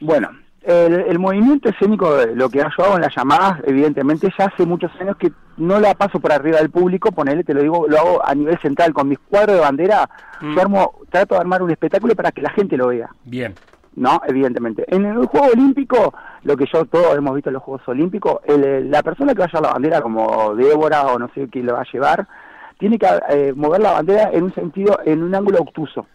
Bueno, 0.00 0.30
el, 0.62 0.92
el 1.08 1.18
movimiento 1.18 1.68
escénico, 1.68 2.18
lo 2.34 2.50
que 2.50 2.58
yo 2.58 2.84
hago 2.84 2.96
en 2.96 3.02
las 3.02 3.14
llamadas, 3.16 3.60
evidentemente 3.66 4.28
ya 4.38 4.46
hace 4.46 4.66
muchos 4.66 4.90
años 5.00 5.16
que 5.16 5.32
no 5.56 5.80
la 5.80 5.94
paso 5.94 6.20
por 6.20 6.32
arriba 6.32 6.58
del 6.58 6.70
público, 6.70 7.10
ponele, 7.12 7.44
te 7.44 7.54
lo 7.54 7.62
digo, 7.62 7.86
lo 7.88 7.98
hago 7.98 8.26
a 8.26 8.34
nivel 8.34 8.58
central, 8.60 8.92
con 8.92 9.08
mis 9.08 9.18
cuadros 9.18 9.56
de 9.56 9.62
bandera, 9.62 10.08
Mm. 10.40 10.54
yo 10.54 10.60
armo, 10.60 10.94
trato 11.10 11.34
de 11.34 11.40
armar 11.40 11.62
un 11.62 11.70
espectáculo 11.70 12.14
para 12.14 12.30
que 12.30 12.42
la 12.42 12.50
gente 12.50 12.76
lo 12.76 12.88
vea. 12.88 13.08
Bien. 13.24 13.54
¿No? 13.98 14.20
Evidentemente. 14.26 14.84
En 14.88 15.04
el 15.04 15.26
Juego 15.26 15.48
Olímpico, 15.52 16.14
lo 16.44 16.56
que 16.56 16.66
yo 16.72 16.84
todos 16.86 17.16
hemos 17.16 17.34
visto 17.34 17.50
en 17.50 17.54
los 17.54 17.62
Juegos 17.62 17.86
Olímpicos, 17.88 18.38
el- 18.46 18.90
la 18.90 19.02
persona 19.02 19.32
que 19.34 19.40
va 19.40 19.44
a 19.44 19.48
llevar 19.48 19.62
la 19.62 19.72
bandera, 19.72 20.00
como 20.00 20.54
Débora 20.54 21.02
o 21.06 21.18
no 21.18 21.28
sé 21.34 21.48
quién 21.50 21.66
lo 21.66 21.74
va 21.74 21.80
a 21.82 21.92
llevar, 21.92 22.26
tiene 22.78 22.98
que 22.98 23.06
eh, 23.30 23.52
mover 23.56 23.80
la 23.80 23.92
bandera 23.92 24.30
en 24.32 24.44
un 24.44 24.54
sentido, 24.54 24.98
en 25.04 25.22
un 25.22 25.34
ángulo 25.34 25.58
obtuso. 25.58 26.06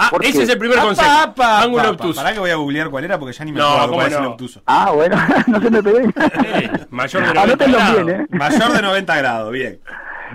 Ah, 0.00 0.08
¿Por 0.10 0.24
ese 0.24 0.44
es 0.44 0.48
el 0.48 0.58
primer 0.58 0.78
Apa, 0.78 0.86
consejo. 0.88 1.10
apa, 1.10 1.62
Ángulo 1.62 1.82
apa. 1.82 1.90
obtuso. 1.90 2.20
Pará 2.22 2.32
que 2.32 2.38
voy 2.38 2.50
a 2.50 2.54
googlear 2.56 2.88
cuál 2.88 3.04
era 3.04 3.18
porque 3.18 3.32
ya 3.32 3.44
ni 3.44 3.50
me 3.52 3.58
No, 3.58 3.64
acuerdo 3.66 3.86
¿cómo 3.88 3.96
cuál 3.96 4.06
es 4.12 4.16
el 4.16 4.22
no? 4.22 4.30
obtuso. 4.30 4.62
Ah, 4.66 4.92
bueno, 4.94 5.16
no 5.48 5.60
se 5.60 5.70
me 5.70 5.82
peguen. 5.82 6.14
Mayor 6.90 7.22
de 7.22 7.28
90 7.34 7.42
Anótenlo 7.42 7.78
grados. 7.78 8.04
bien, 8.06 8.20
¿eh? 8.20 8.26
Mayor 8.30 8.72
de 8.72 8.82
90 8.82 9.16
grados, 9.16 9.52
bien. 9.52 9.80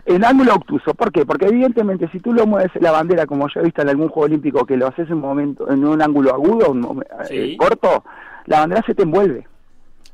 En 0.06 0.26
ángulo 0.26 0.56
obtuso, 0.56 0.94
¿por 0.94 1.12
qué? 1.14 1.26
Porque 1.26 1.46
evidentemente 1.48 2.10
si 2.12 2.20
tú 2.20 2.34
lo 2.34 2.46
mueves 2.46 2.72
la 2.82 2.92
bandera, 2.92 3.26
como 3.26 3.48
yo 3.48 3.62
he 3.62 3.64
visto 3.64 3.82
en 3.82 3.90
algún 3.90 4.10
juego 4.10 4.26
olímpico, 4.26 4.66
que 4.66 4.76
lo 4.76 4.88
haces 4.88 5.08
en 5.08 5.14
un 5.16 5.22
momento, 5.22 5.70
en 5.72 5.86
un 5.86 6.02
ángulo 6.02 6.34
agudo, 6.34 6.72
un 6.72 6.82
momen- 6.84 7.08
Sí. 7.28 7.38
eh, 7.38 7.58
corto, 7.58 8.04
la 8.46 8.60
bandera 8.60 8.84
se 8.86 8.94
te 8.96 9.04
envuelve. 9.04 9.48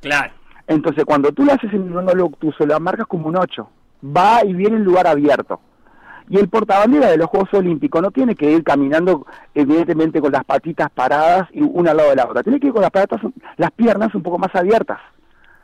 Claro. 0.01 0.31
Entonces 0.67 1.03
cuando 1.05 1.31
tú 1.31 1.43
lo 1.43 1.53
haces 1.53 1.74
en 1.74 1.91
un 1.91 1.98
ángulo 1.98 2.25
obtuso, 2.25 2.65
la 2.67 2.77
marcas 2.79 3.08
como 3.08 3.27
un 3.27 3.38
8. 3.38 3.67
va 4.01 4.46
y 4.46 4.53
viene 4.53 4.77
en 4.77 4.84
lugar 4.86 5.08
abierto. 5.08 5.60
Y 6.29 6.38
el 6.38 6.48
portabandera 6.48 7.10
de 7.10 7.17
los 7.17 7.27
Juegos 7.27 7.53
Olímpicos 7.55 8.01
no 8.01 8.12
tiene 8.12 8.34
que 8.36 8.50
ir 8.50 8.63
caminando, 8.63 9.25
evidentemente, 9.53 10.22
con 10.22 10.31
las 10.31 10.46
patitas 10.46 10.89
paradas 10.91 11.50
y 11.51 11.62
una 11.62 11.91
al 11.91 11.98
lado 11.98 12.10
de 12.12 12.15
la 12.15 12.25
otra. 12.27 12.41
Tiene 12.43 12.60
que 12.62 12.67
ir 12.67 12.74
con 12.74 12.81
las, 12.84 12.91
patas, 12.91 13.19
las 13.58 13.72
piernas 13.72 14.13
un 14.15 14.22
poco 14.24 14.38
más 14.38 14.53
abiertas. 14.55 15.00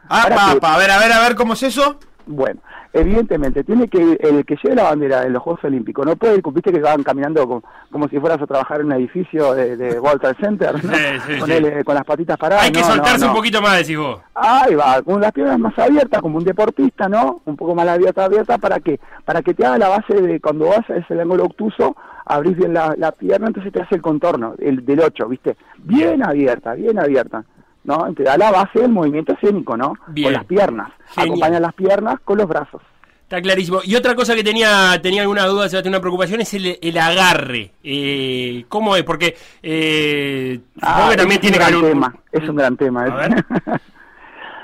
Ah, 0.09 0.23
Para 0.23 0.35
pa, 0.35 0.41
que- 0.59 0.65
a 0.67 0.77
ver, 0.79 0.91
a 0.91 0.99
ver, 0.99 1.11
a 1.13 1.19
ver, 1.21 1.35
¿cómo 1.35 1.53
es 1.53 1.63
eso? 1.63 1.97
Bueno, 2.27 2.59
evidentemente, 2.93 3.63
tiene 3.63 3.87
que 3.87 3.99
ir- 3.99 4.17
el 4.19 4.45
que 4.45 4.55
lleve 4.63 4.75
la 4.75 4.83
bandera 4.83 5.21
de 5.21 5.29
los 5.29 5.43
Juegos 5.43 5.63
Olímpicos 5.63 6.05
no 6.05 6.15
puede 6.15 6.35
ir, 6.37 6.41
viste 6.53 6.71
que 6.71 6.79
van 6.79 7.03
caminando 7.03 7.47
como, 7.47 7.63
como 7.91 8.07
si 8.07 8.19
fueras 8.19 8.41
a 8.41 8.47
trabajar 8.47 8.79
en 8.81 8.87
un 8.87 8.93
edificio 8.93 9.53
de, 9.53 9.77
de 9.77 9.99
World 9.99 10.21
Trade 10.21 10.37
Center, 10.39 10.73
¿no? 10.83 10.93
Sí, 10.93 11.03
sí, 11.27 11.39
con, 11.39 11.47
sí. 11.49 11.53
él, 11.55 11.65
eh, 11.65 11.83
con 11.83 11.95
las 11.95 12.03
patitas 12.05 12.37
paradas. 12.37 12.65
Hay 12.65 12.71
que 12.71 12.79
no, 12.81 12.85
soltarse 12.87 13.25
no. 13.25 13.31
un 13.31 13.37
poquito 13.37 13.61
más, 13.61 13.77
decís 13.79 13.97
vos. 13.97 14.19
Ahí 14.33 14.75
va, 14.75 15.01
con 15.01 15.21
las 15.21 15.31
piernas 15.31 15.59
más 15.59 15.77
abiertas, 15.77 16.21
como 16.21 16.37
un 16.37 16.43
deportista, 16.43 17.07
¿no? 17.07 17.41
Un 17.45 17.55
poco 17.55 17.75
más 17.75 17.87
abierta, 17.87 18.25
abierta, 18.25 18.57
¿para 18.57 18.79
qué? 18.79 18.99
Para 19.23 19.41
que 19.41 19.53
te 19.53 19.65
haga 19.65 19.77
la 19.77 19.89
base 19.89 20.13
de 20.13 20.39
cuando 20.41 20.65
vas 20.67 20.89
a 20.89 20.95
ese 20.95 21.19
ángulo 21.19 21.45
obtuso, 21.45 21.95
abrís 22.25 22.57
bien 22.57 22.73
la, 22.73 22.95
la 22.97 23.11
pierna, 23.11 23.47
entonces 23.47 23.71
te 23.71 23.81
hace 23.81 23.95
el 23.95 24.01
contorno 24.01 24.55
el, 24.57 24.83
del 24.83 24.99
8, 25.01 25.27
¿viste? 25.29 25.55
Bien 25.77 26.23
abierta, 26.23 26.73
bien 26.73 26.97
abierta, 26.97 27.43
¿no? 27.85 28.13
Te 28.13 28.23
da 28.23 28.37
la 28.37 28.51
base 28.51 28.79
del 28.79 28.91
movimiento 28.91 29.33
escénico, 29.33 29.77
¿no? 29.77 29.93
Bien. 30.07 30.25
Con 30.27 30.33
las 30.33 30.45
piernas. 30.45 30.91
Genial. 31.15 31.27
Acompaña 31.29 31.59
las 31.59 31.73
piernas 31.73 32.19
con 32.23 32.37
los 32.37 32.47
brazos. 32.47 32.81
Está 33.23 33.41
clarísimo. 33.41 33.79
Y 33.83 33.95
otra 33.95 34.13
cosa 34.13 34.35
que 34.35 34.43
tenía 34.43 34.99
tenía 35.01 35.21
alguna 35.23 35.45
duda, 35.47 35.67
Sebastián, 35.67 35.93
una 35.95 35.99
preocupación, 36.01 36.41
es 36.41 36.53
el, 36.53 36.77
el 36.79 36.97
agarre. 36.97 37.71
Eh, 37.83 38.65
¿Cómo 38.69 38.95
es? 38.95 39.03
Porque 39.03 39.35
eh, 39.63 40.59
Ah, 40.81 41.07
que 41.09 41.17
también 41.17 41.39
es 41.39 41.41
tiene 41.41 41.57
un 41.57 41.63
gran 41.81 41.81
tema, 41.81 42.15
es 42.31 42.47
un 42.49 42.55
gran 42.55 42.77
tema. 42.77 43.03
A 43.03 43.15
ver. 43.15 43.45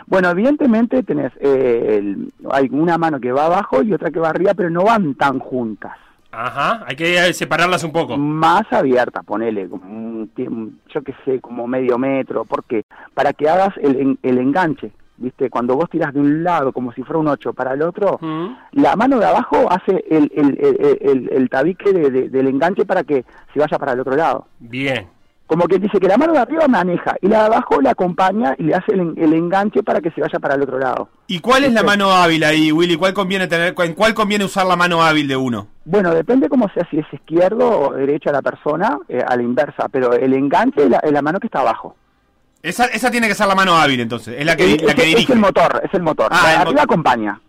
bueno, 0.06 0.30
evidentemente 0.30 1.01
tenés, 1.04 1.32
eh, 1.40 1.98
el- 2.00 2.32
hay 2.51 2.68
una 2.72 2.98
mano 3.00 3.20
que 3.20 3.32
va 3.32 3.46
abajo 3.46 3.82
y 3.82 3.94
otra 3.94 4.12
que 4.12 4.20
va 4.20 4.30
arriba, 4.30 4.54
pero 4.54 4.70
no 4.70 4.84
van 4.84 5.16
tan 5.16 5.40
juntas. 5.40 5.98
Ajá, 6.32 6.84
hay 6.88 6.96
que 6.96 7.34
separarlas 7.34 7.84
un 7.84 7.92
poco. 7.92 8.18
Más 8.18 8.64
abierta, 8.72 9.22
ponele, 9.24 9.68
yo 9.70 11.02
qué 11.04 11.14
sé, 11.26 11.40
como 11.42 11.68
medio 11.68 11.98
metro, 11.98 12.46
porque 12.46 12.84
para 13.14 13.34
que 13.34 13.50
hagas 13.50 13.76
el, 13.78 14.18
el 14.22 14.38
enganche, 14.38 14.92
¿viste? 15.18 15.50
Cuando 15.50 15.76
vos 15.76 15.90
tiras 15.90 16.14
de 16.14 16.20
un 16.20 16.44
lado 16.44 16.72
como 16.72 16.92
si 16.94 17.04
fuera 17.04 17.20
un 17.20 17.28
8 17.28 17.54
para 17.54 17.74
el 17.74 17.82
otro, 17.82 18.18
Mm. 18.22 18.48
la 18.74 18.96
mano 18.96 19.20
de 19.20 19.26
abajo 19.26 19.68
hace 19.70 20.04
el, 20.10 20.32
el, 20.36 20.58
el, 20.60 20.98
el- 21.02 21.30
el 21.32 21.50
tabique 21.50 21.92
de- 21.92 22.10
de- 22.10 22.30
del 22.30 22.48
enganche 22.48 22.86
para 22.86 23.04
que 23.04 23.26
se 23.54 23.60
vaya 23.60 23.78
para 23.78 23.94
el 23.94 24.00
otro 24.00 24.16
lado. 24.16 24.48
Bien. 24.60 25.08
Como 25.51 25.67
que 25.67 25.79
dice 25.79 26.00
que 26.00 26.08
la 26.08 26.17
mano 26.17 26.31
de 26.31 26.39
arriba 26.39 26.65
maneja 26.70 27.13
y 27.22 27.27
la 27.27 27.39
de 27.39 27.46
abajo 27.48 27.81
la 27.81 27.89
acompaña 27.91 28.55
y 28.58 28.63
le 28.63 28.74
hace 28.74 28.93
el, 28.93 29.13
el 29.17 29.34
enganche 29.34 29.84
para 29.84 30.00
que 30.00 30.10
se 30.12 30.22
vaya 30.22 30.39
para 30.39 30.55
el 30.55 30.62
otro 30.62 30.79
lado. 30.79 31.10
¿Y 31.27 31.39
cuál 31.41 31.65
es 31.65 31.74
la 31.74 31.81
Sí. 31.81 31.86
mano 31.88 32.10
hábil 32.10 32.41
ahí, 32.46 32.72
Willy? 32.72 32.96
¿Cuál 32.96 33.13
conviene 33.13 33.48
tener, 33.48 33.75
¿En 33.77 33.93
cuál 33.93 34.13
conviene 34.13 34.46
usar 34.46 34.65
la 34.65 34.77
mano 34.77 35.03
hábil 35.03 35.27
de 35.27 35.36
uno? 35.36 35.67
Bueno, 35.84 36.13
depende 36.13 36.48
cómo 36.48 36.70
sea, 36.74 36.88
si 36.89 37.00
es 37.00 37.05
izquierdo 37.12 37.70
o 37.70 37.91
derecha 37.93 38.31
la 38.31 38.41
persona, 38.41 38.98
eh, 39.10 39.22
a 39.27 39.36
la 39.36 39.43
inversa, 39.43 39.89
pero 39.91 40.13
el 40.13 40.34
enganche 40.34 40.84
es 40.84 40.89
la, 40.89 41.00
es 41.00 41.12
la 41.12 41.22
mano 41.22 41.38
que 41.38 41.48
está 41.48 41.60
abajo. 41.60 41.98
Esa, 42.63 42.86
esa 42.86 43.12
tiene 43.12 43.27
que 43.27 43.36
ser 43.36 43.48
la 43.48 43.55
mano 43.55 43.75
hábil, 43.75 44.00
entonces. 44.00 44.36
Es 44.39 44.46
la 44.46 44.55
que, 44.55 44.63
Eh, 44.75 44.77
la 44.86 44.93
que 44.93 45.01
es, 45.01 45.08
es 45.10 45.15
dirige. 45.15 45.34
el 45.34 45.39
motor, 45.39 45.81
es 45.84 45.93
el 45.93 46.01
motor. 46.01 46.27
Ah, 46.31 46.39
la 46.46 46.53
el 46.53 46.67
arriba 46.70 46.84
acompaña. 46.84 47.41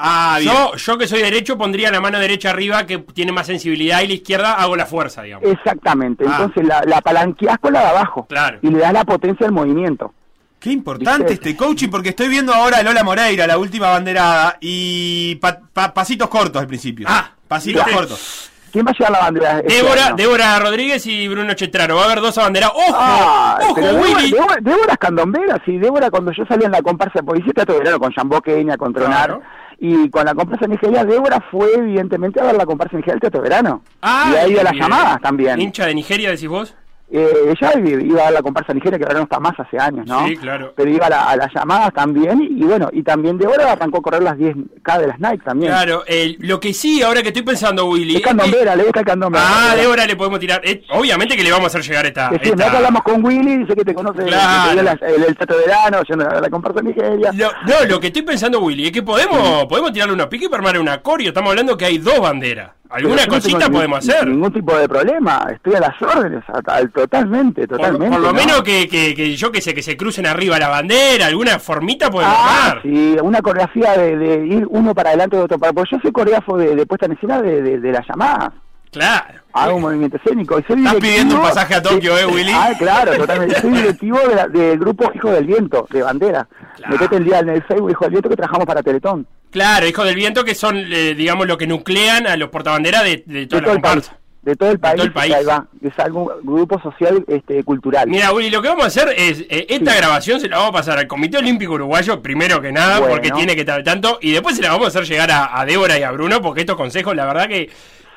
Ah, 0.00 0.36
bien. 0.40 0.52
Yo, 0.52 0.76
yo 0.76 0.96
que 0.98 1.08
soy 1.08 1.20
derecho 1.22 1.58
pondría 1.58 1.90
la 1.90 2.00
mano 2.00 2.18
derecha 2.20 2.50
arriba 2.50 2.86
que 2.86 2.98
tiene 2.98 3.32
más 3.32 3.46
sensibilidad 3.46 4.00
y 4.02 4.06
la 4.08 4.14
izquierda 4.14 4.52
hago 4.54 4.76
la 4.76 4.86
fuerza, 4.86 5.22
digamos. 5.22 5.48
Exactamente. 5.50 6.24
Ah. 6.28 6.36
Entonces 6.38 6.64
la, 6.66 6.82
la 6.86 7.00
palanqueás 7.00 7.58
con 7.58 7.72
la 7.72 7.80
de 7.80 7.86
abajo. 7.88 8.26
Claro. 8.28 8.58
Y 8.62 8.70
le 8.70 8.78
das 8.78 8.92
la 8.92 9.04
potencia 9.04 9.46
al 9.46 9.52
movimiento. 9.52 10.14
Qué 10.60 10.70
importante 10.70 11.30
¿Viste? 11.30 11.50
este 11.50 11.56
coaching, 11.56 11.88
porque 11.88 12.08
estoy 12.10 12.28
viendo 12.28 12.52
ahora 12.54 12.78
a 12.78 12.82
Lola 12.82 13.04
Moreira, 13.04 13.46
la 13.46 13.58
última 13.58 13.90
banderada, 13.90 14.56
y 14.60 15.36
pa- 15.36 15.60
pa- 15.72 15.94
pasitos 15.94 16.28
cortos 16.28 16.60
al 16.60 16.66
principio. 16.66 17.06
Ah, 17.08 17.30
pasitos 17.46 17.84
cortos. 17.88 18.50
¿Quién 18.72 18.84
va 18.84 18.90
a 18.90 18.94
llevar 18.94 19.12
la 19.12 19.18
bandera? 19.20 19.58
este 19.60 19.72
Débora, 19.74 20.06
año? 20.08 20.16
Débora 20.16 20.58
Rodríguez 20.58 21.06
y 21.06 21.26
Bruno 21.28 21.54
Chetraro. 21.54 21.94
Va 21.96 22.02
a 22.02 22.04
haber 22.06 22.20
dos 22.20 22.36
abanderados. 22.38 22.74
¡Ojo! 22.76 22.96
Ah, 22.98 23.58
¡Ojo, 23.62 23.80
Débora, 23.80 24.02
Willy! 24.02 24.30
Débora- 24.32 24.58
Débora 24.60 24.92
es 24.92 24.98
candombera, 24.98 25.62
sí. 25.64 25.78
Débora 25.78 26.10
cuando 26.10 26.32
yo 26.32 26.44
salía 26.46 26.66
en 26.66 26.72
la 26.72 26.82
comparsa, 26.82 27.22
porque 27.22 27.40
hice 27.42 27.52
teatro 27.52 27.74
de 27.74 27.78
verano 27.80 27.98
con 28.00 28.12
Jean 28.12 28.28
Boqueña, 28.28 28.76
con 28.76 28.92
Tronar, 28.92 29.26
Claro. 29.28 29.42
Y 29.78 30.10
con 30.10 30.24
la 30.24 30.34
comparsa 30.34 30.64
en 30.64 30.72
Nigeria, 30.72 31.04
Débora 31.04 31.40
fue 31.50 31.72
evidentemente 31.74 32.40
a 32.40 32.44
ver 32.44 32.56
la 32.56 32.66
comparsa 32.66 32.96
en 32.96 32.98
Nigeria 32.98 33.14
del 33.14 33.20
teatro 33.20 33.42
verano. 33.42 33.82
Ah, 34.02 34.32
y 34.32 34.36
ahí 34.36 34.58
a 34.58 34.64
las 34.64 34.72
bien. 34.72 34.82
llamadas 34.84 35.20
también. 35.20 35.60
¿Hincha 35.60 35.86
de 35.86 35.94
Nigeria, 35.94 36.30
decís 36.30 36.48
vos? 36.48 36.74
Eh, 37.10 37.54
ella 37.58 37.72
iba 38.02 38.26
a 38.28 38.30
la 38.30 38.42
comparsa 38.42 38.72
en 38.72 38.76
Nigeria, 38.78 38.98
que 38.98 39.04
ahora 39.04 39.16
no 39.18 39.22
está 39.24 39.40
más 39.40 39.54
hace 39.58 39.78
años, 39.78 40.06
¿no? 40.06 40.26
Sí, 40.26 40.36
claro. 40.36 40.74
Pero 40.76 40.90
iba 40.90 41.06
a, 41.06 41.10
la- 41.10 41.30
a 41.30 41.36
las 41.36 41.52
llamadas 41.54 41.92
también, 41.94 42.42
y, 42.42 42.64
bueno, 42.64 42.90
y 42.92 43.02
también 43.02 43.38
Débora 43.38 43.72
arrancó 43.72 43.98
a 43.98 44.02
correr 44.02 44.22
las 44.22 44.36
10K 44.36 44.98
de 44.98 45.06
las 45.06 45.18
Nike 45.18 45.42
también. 45.42 45.72
Claro, 45.72 46.02
lo 46.40 46.60
que 46.60 46.74
sí, 46.74 47.02
ahora 47.02 47.22
que 47.22 47.28
estoy 47.28 47.42
pensando, 47.42 47.86
Willy. 47.86 48.16
Es 48.16 48.22
candombera, 48.22 48.76
le 48.76 48.82
gusta 48.82 49.00
el 49.00 49.06
candombera. 49.06 49.42
Ah, 49.46 49.74
Débora 49.74 50.04
le 50.06 50.16
podemos 50.16 50.38
tirar. 50.38 50.60
eh, 50.64 50.82
obviamente 50.90 51.34
que 51.34 51.42
le 51.42 51.50
vamos 51.50 51.64
a 51.74 51.78
hacer 51.78 51.82
llegar 51.90 52.04
esta. 52.04 52.28
Sí, 52.30 52.50
esta- 52.50 52.76
hablamos 52.76 53.02
con 53.02 53.24
Willy, 53.24 53.56
dice 53.58 53.74
que 53.74 53.84
te 53.84 53.94
conoce, 53.94 54.24
Claro. 54.24 54.70
que 54.76 55.06
te 55.06 55.14
el, 55.16 55.22
el 55.24 55.36
teatro 55.36 55.56
de 55.58 55.64
verano, 55.66 56.02
yendo 56.06 56.28
a 56.28 56.40
la 56.42 56.50
comparsa. 56.50 56.82
Lo- 56.82 57.52
no, 57.66 57.84
lo 57.88 58.00
que 58.00 58.08
estoy 58.08 58.22
pensando, 58.22 58.60
Willy, 58.60 58.86
es 58.86 58.92
que 58.92 59.02
podemos, 59.02 59.64
podemos 59.66 59.92
tirarle 59.92 60.12
una 60.12 60.28
pique 60.28 60.48
para 60.50 60.60
armar 60.62 60.78
una 60.78 61.00
coreo. 61.00 61.28
Estamos 61.28 61.50
hablando 61.50 61.76
que 61.76 61.86
hay 61.86 61.96
dos 61.98 62.20
banderas. 62.20 62.72
Alguna 62.90 63.26
no 63.26 63.32
cosita 63.34 63.58
tengo 63.58 63.72
podemos 63.72 64.06
ni- 64.06 64.12
hacer. 64.12 64.26
Ningún 64.28 64.52
tipo 64.52 64.76
de 64.76 64.88
problema, 64.88 65.46
estoy 65.52 65.74
a 65.74 65.80
las 65.80 66.00
órdenes, 66.02 66.42
a- 66.48 66.74
a- 66.76 66.88
totalmente, 66.88 67.66
totalmente. 67.66 68.08
por 68.16 68.20
lo 68.20 68.28
¿no? 68.28 68.34
menos 68.34 68.62
que, 68.62 68.88
que, 68.88 69.14
que 69.14 69.36
yo 69.36 69.52
que 69.52 69.60
sé, 69.60 69.74
que 69.74 69.82
se 69.82 69.96
crucen 69.96 70.26
arriba 70.26 70.58
la 70.58 70.68
bandera, 70.68 71.26
alguna 71.26 71.58
formita 71.58 72.10
podemos 72.10 72.34
Ah, 72.36 72.66
armar. 72.68 72.82
sí, 72.82 73.16
una 73.22 73.42
coreografía 73.42 73.92
de, 73.98 74.16
de 74.16 74.46
ir 74.46 74.66
uno 74.70 74.94
para 74.94 75.10
adelante 75.10 75.36
y 75.36 75.40
otro 75.40 75.58
para... 75.58 75.72
Porque 75.72 75.90
yo 75.96 75.98
soy 76.00 76.12
coreógrafo 76.12 76.56
de, 76.56 76.74
de 76.76 76.86
puesta 76.86 77.06
en 77.06 77.12
escena 77.12 77.42
de, 77.42 77.60
de, 77.62 77.80
de 77.80 77.92
las 77.92 78.06
llamadas. 78.08 78.50
Claro. 78.90 79.40
Hago 79.52 79.76
un 79.76 79.82
movimiento 79.82 80.16
escénico. 80.16 80.58
Y 80.58 80.62
soy 80.64 80.78
Estás 80.78 80.94
pidiendo 80.96 81.34
un 81.36 81.42
pasaje 81.42 81.74
a 81.74 81.82
Tokio, 81.82 82.16
¿eh, 82.16 82.26
Willy? 82.26 82.52
Ah, 82.54 82.72
claro, 82.78 83.16
totalmente. 83.16 83.60
Soy 83.60 83.70
directivo 83.72 84.18
de 84.28 84.34
la- 84.34 84.48
del 84.48 84.78
grupo 84.78 85.10
Hijo 85.14 85.30
del 85.30 85.44
Viento, 85.46 85.86
de 85.90 86.02
Bandera. 86.02 86.48
Claro. 86.76 86.92
Metete 86.92 87.16
el 87.16 87.24
día 87.24 87.38
en 87.40 87.48
el 87.50 87.62
Facebook 87.64 87.90
Hijo 87.90 88.04
del 88.04 88.10
Viento 88.12 88.28
que 88.28 88.36
trabajamos 88.36 88.66
para 88.66 88.82
Teletón. 88.82 89.26
Claro, 89.50 89.86
Hijo 89.86 90.04
del 90.04 90.14
Viento, 90.14 90.44
que 90.44 90.54
son, 90.54 90.76
eh, 90.76 91.14
digamos, 91.14 91.46
lo 91.46 91.58
que 91.58 91.66
nuclean 91.66 92.26
a 92.26 92.36
los 92.36 92.50
portabanderas 92.50 93.02
de, 93.04 93.22
de 93.26 93.40
De 93.40 93.46
toda 93.46 93.62
todo 93.62 93.70
la 93.72 93.76
el 93.76 93.82
país. 93.82 93.94
comparsa. 94.04 94.18
De 94.42 94.56
todo 94.56 94.70
el 94.70 94.78
país. 94.78 94.94
todo 94.96 95.06
el 95.06 95.12
país. 95.12 95.34
Ahí 95.34 95.44
va. 95.44 95.66
Es 95.82 95.98
algún 95.98 96.28
grupo 96.42 96.80
social 96.80 97.24
este, 97.26 97.62
cultural. 97.64 98.08
Mira, 98.08 98.32
Willy, 98.32 98.50
lo 98.50 98.62
que 98.62 98.68
vamos 98.68 98.84
a 98.84 98.86
hacer 98.88 99.08
es, 99.16 99.40
eh, 99.50 99.66
esta 99.68 99.94
grabación 99.96 100.40
se 100.40 100.48
la 100.48 100.56
vamos 100.58 100.70
a 100.70 100.74
pasar 100.74 100.98
al 100.98 101.06
Comité 101.06 101.38
Olímpico 101.38 101.74
Uruguayo, 101.74 102.22
primero 102.22 102.60
que 102.60 102.70
nada, 102.72 102.98
Bueno. 103.00 103.14
porque 103.14 103.30
tiene 103.32 103.54
que 103.54 103.60
estar 103.62 103.82
tanto, 103.82 104.18
y 104.22 104.30
después 104.30 104.56
se 104.56 104.62
la 104.62 104.70
vamos 104.70 104.86
a 104.86 104.88
hacer 104.88 105.04
llegar 105.04 105.30
a, 105.30 105.58
a 105.60 105.64
Débora 105.66 105.98
y 105.98 106.02
a 106.02 106.12
Bruno, 106.12 106.40
porque 106.40 106.60
estos 106.60 106.76
consejos, 106.76 107.14
la 107.16 107.26
verdad 107.26 107.48
que, 107.48 107.68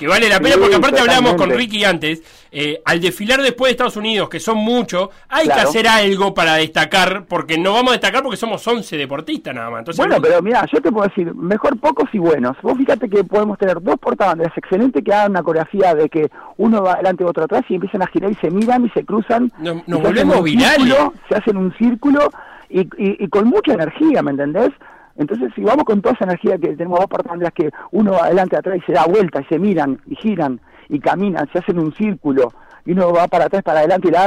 que 0.01 0.07
vale 0.07 0.27
la 0.27 0.39
pena, 0.39 0.55
Sí, 0.55 0.59
porque 0.59 0.75
aparte 0.75 0.99
hablamos 0.99 1.35
con. 1.35 1.49
Ricky 1.51 1.83
antes, 1.85 2.21
eh, 2.51 2.81
al 2.85 2.99
desfilar 2.99 3.41
después 3.41 3.69
de 3.69 3.71
Estados 3.71 3.95
Unidos, 3.97 4.27
que 4.29 4.39
son 4.39 4.57
muchos, 4.57 5.09
hay 5.29 5.45
que 5.47 5.53
hacer 5.53 5.87
algo 5.87 6.33
para 6.33 6.55
destacar, 6.55 7.25
porque 7.27 7.57
no 7.57 7.73
vamos 7.73 7.91
a 7.91 7.93
destacar 7.93 8.23
porque 8.23 8.37
somos 8.37 8.65
11 8.67 8.97
deportistas 8.97 9.53
nada 9.55 9.69
más. 9.69 9.79
Entonces, 9.79 10.05
Bueno, 10.05 10.21
pero 10.21 10.41
mira, 10.41 10.65
yo 10.71 10.81
te 10.81 10.91
puedo 10.91 11.07
decir, 11.07 11.33
mejor 11.35 11.79
pocos 11.79 12.09
y 12.13 12.17
buenos. 12.17 12.57
Vos 12.61 12.77
fíjate 12.77 13.09
que 13.09 13.23
podemos 13.23 13.57
tener 13.57 13.81
dos 13.81 13.95
portabanderas 13.99 14.57
excelentes 14.57 15.03
que 15.03 15.13
hagan 15.13 15.31
una 15.31 15.43
coreografía 15.43 15.93
de 15.95 16.09
que 16.09 16.29
uno 16.57 16.81
va 16.83 16.93
adelante 16.93 17.23
y 17.23 17.27
otro 17.27 17.43
atrás 17.43 17.61
y 17.69 17.75
empiezan 17.75 18.01
a 18.01 18.07
girar 18.07 18.31
y 18.31 18.35
se 18.35 18.49
miran 18.51 18.85
y 18.85 18.89
se 18.89 19.05
cruzan. 19.05 19.51
Nos- 19.59 19.85
volvemos 19.85 20.43
virales. 20.43 20.75
círculo, 20.77 21.13
se 21.29 21.35
hacen 21.35 21.57
un 21.57 21.73
círculo 21.77 22.29
y, 22.69 22.81
y- 22.81 23.23
y 23.23 23.27
con 23.29 23.47
mucha 23.47 23.73
energía, 23.73 24.21
¿me 24.21 24.31
entendés? 24.31 24.69
Entonces, 25.15 25.51
si 25.55 25.61
vamos 25.61 25.83
con 25.83 26.01
toda 26.01 26.15
esa 26.15 26.25
energía 26.25 26.57
que 26.57 26.75
tenemos 26.75 26.99
dos 26.99 27.07
portabanderas 27.07 27.53
que 27.53 27.69
uno 27.91 28.13
va 28.13 28.25
adelante 28.25 28.57
atrás 28.57 28.77
y 28.77 28.81
se 28.81 28.93
da 28.93 29.05
vuelta 29.05 29.41
y 29.41 29.45
se 29.45 29.59
miran 29.59 29.99
y 30.05 30.15
giran 30.15 30.59
y 30.89 30.99
caminan, 30.99 31.49
se 31.51 31.59
hacen 31.59 31.79
un 31.79 31.93
círculo 31.93 32.51
y 32.85 32.91
uno 32.93 33.13
va 33.13 33.27
para 33.27 33.45
atrás, 33.45 33.63
para 33.63 33.79
adelante 33.79 34.07
y 34.07 34.11
la 34.11 34.25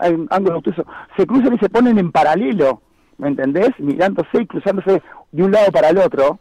hay 0.00 0.14
un 0.14 0.26
ángulo 0.30 0.58
obtuso, 0.58 0.84
se 1.16 1.26
cruzan 1.26 1.54
y 1.54 1.58
se 1.58 1.68
ponen 1.68 1.98
en 1.98 2.12
paralelo, 2.12 2.80
¿me 3.18 3.28
entendés? 3.28 3.70
Mirándose 3.78 4.42
y 4.42 4.46
cruzándose 4.46 5.02
de 5.32 5.42
un 5.42 5.52
lado 5.52 5.70
para 5.72 5.90
el 5.90 5.98
otro, 5.98 6.38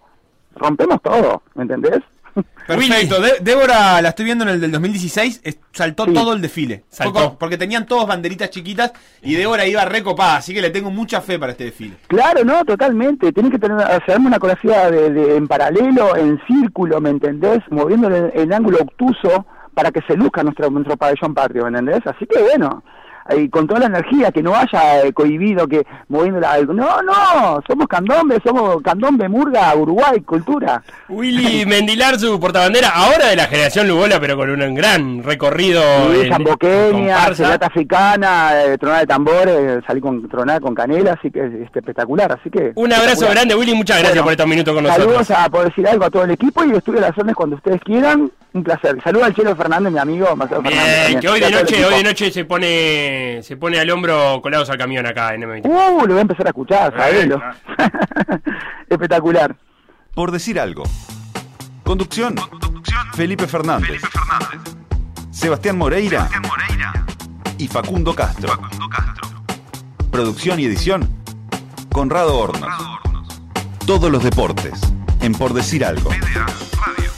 rompemos 0.55 1.01
todo, 1.01 1.41
¿me 1.55 1.63
entendés? 1.63 1.99
Perfecto. 2.67 3.15
Débora, 3.41 4.01
la 4.01 4.09
estoy 4.09 4.25
viendo 4.25 4.43
en 4.43 4.49
el 4.51 4.61
del 4.61 4.71
2016, 4.71 5.41
es- 5.43 5.59
saltó 5.71 6.05
Sí. 6.05 6.13
todo 6.13 6.33
el 6.33 6.41
desfile. 6.41 6.83
Saltó. 6.89 7.37
Porque 7.37 7.57
tenían 7.57 7.85
todos 7.85 8.07
banderitas 8.07 8.49
chiquitas 8.49 8.91
y 9.21 9.35
Débora 9.35 9.65
iba 9.65 9.85
recopada, 9.85 10.37
así 10.37 10.53
que 10.53 10.61
le 10.61 10.69
tengo 10.71 10.89
mucha 10.91 11.21
fe 11.21 11.37
para 11.37 11.51
este 11.51 11.65
desfile. 11.65 11.97
Claro, 12.07 12.43
no, 12.43 12.63
totalmente. 12.65 13.31
Tiene 13.31 13.51
que 13.51 13.59
tener, 13.59 13.77
hacerme 13.79 14.27
una 14.27 14.39
coreografía 14.39 14.89
de, 14.89 15.11
de- 15.11 15.35
en 15.37 15.47
paralelo, 15.47 16.15
en 16.15 16.39
círculo, 16.47 16.99
¿me 17.01 17.09
entendés? 17.11 17.59
Moviéndole 17.69 18.17
en, 18.17 18.31
en 18.35 18.53
ángulo 18.53 18.79
obtuso 18.81 19.45
para 19.73 19.91
que 19.91 20.01
se 20.07 20.15
luzca 20.15 20.41
nuestro, 20.41 20.69
nuestro 20.69 20.95
pabellón 20.97 21.33
patrio, 21.33 21.63
¿me 21.63 21.77
entendés? 21.77 22.01
Así 22.07 22.25
que 22.25 22.41
bueno, 22.41 22.83
y 23.37 23.49
con 23.49 23.67
toda 23.67 23.81
la 23.81 23.85
energía, 23.87 24.31
que 24.31 24.43
no 24.43 24.55
haya 24.55 25.03
eh, 25.03 25.13
cohibido, 25.13 25.67
que 25.67 25.85
moviendo 26.09 26.39
la... 26.39 26.59
No, 26.61 27.01
no, 27.01 27.61
somos 27.67 27.87
candombe, 27.87 28.39
somos 28.43 28.81
candombe, 28.83 29.27
murga, 29.27 29.75
Uruguay, 29.75 30.21
cultura. 30.21 30.83
Willy 31.09 31.65
Mendilar, 31.65 32.19
su 32.19 32.39
portabandera, 32.39 32.89
ahora 32.89 33.29
de 33.29 33.35
la 33.35 33.47
generación 33.47 33.87
Lugola, 33.87 34.19
pero 34.19 34.37
con 34.37 34.49
un 34.49 34.75
gran 34.75 35.23
recorrido. 35.23 35.81
Sí, 36.13 36.29
Zamboqueña, 36.29 37.25
africana, 37.25 38.63
eh, 38.63 38.77
tronada 38.77 39.01
de 39.01 39.07
tambores, 39.07 39.83
salí 39.87 40.01
con 40.01 40.29
tronada 40.29 40.59
con 40.59 40.75
canela, 40.75 41.13
así 41.13 41.31
que 41.31 41.45
es 41.45 41.53
este, 41.65 41.79
espectacular, 41.79 42.31
así 42.31 42.49
que... 42.49 42.73
Un 42.75 42.93
abrazo 42.93 43.27
grande, 43.29 43.55
Willy, 43.55 43.73
muchas 43.73 43.97
gracias 43.97 44.23
Bueno, 44.23 44.23
por 44.23 44.31
estos 44.33 44.47
minutos 44.47 44.73
con 44.73 44.83
nosotros. 44.83 45.05
Saludos 45.07 45.31
a, 45.31 45.49
por 45.49 45.65
decir 45.65 45.87
algo, 45.87 46.05
a 46.05 46.09
todo 46.11 46.23
el 46.23 46.31
equipo 46.31 46.63
y 46.63 46.71
estoy 46.71 46.97
a 46.97 47.01
las 47.01 47.17
órdenes 47.17 47.35
cuando 47.35 47.55
ustedes 47.55 47.81
quieran. 47.81 48.31
Un 48.53 48.63
placer. 48.63 48.95
Saludos 49.03 49.27
al 49.27 49.35
Chelo 49.35 49.53
Fernández, 49.53 49.91
mi 49.91 49.99
amigo 49.99 50.33
Marcelo 50.33 50.61
Fernández. 50.61 50.85
Bien, 50.85 51.01
también. 51.01 51.19
que 51.19 51.27
hoy 51.27 51.39
de 51.41 51.51
noche, 51.51 51.85
hoy 51.85 51.95
de 51.95 52.03
noche 52.03 52.31
se 52.31 52.45
pone, 52.45 52.67
se 53.43 53.57
pone 53.57 53.79
al 53.79 53.89
hombro 53.89 54.39
colados 54.41 54.69
al 54.69 54.77
camión 54.77 55.05
acá 55.05 55.33
en 55.33 55.41
M23. 55.41 55.65
Uh, 55.65 56.01
lo 56.01 56.07
voy 56.07 56.17
a 56.17 56.21
empezar 56.21 56.45
a 56.47 56.49
escuchar, 56.49 56.93
sabelo. 56.95 57.41
Eh, 57.77 58.39
Espectacular. 58.89 59.55
Por 60.13 60.31
decir 60.31 60.59
algo. 60.59 60.83
Conducción. 61.83 62.35
Felipe 63.13 63.47
Fernández. 63.47 64.01
Sebastián 65.31 65.77
Moreira. 65.77 66.29
Y 67.57 67.67
Facundo 67.67 68.13
Castro. 68.15 68.59
Producción 70.11 70.59
y 70.59 70.65
edición. 70.65 71.09
Conrado 71.91 72.37
Hornos. 72.37 72.69
Todos 73.85 74.11
los 74.11 74.23
deportes. 74.23 74.79
En 75.21 75.33
Por 75.33 75.53
decir 75.53 75.83
algo. 75.85 76.09
Radio. 76.11 77.14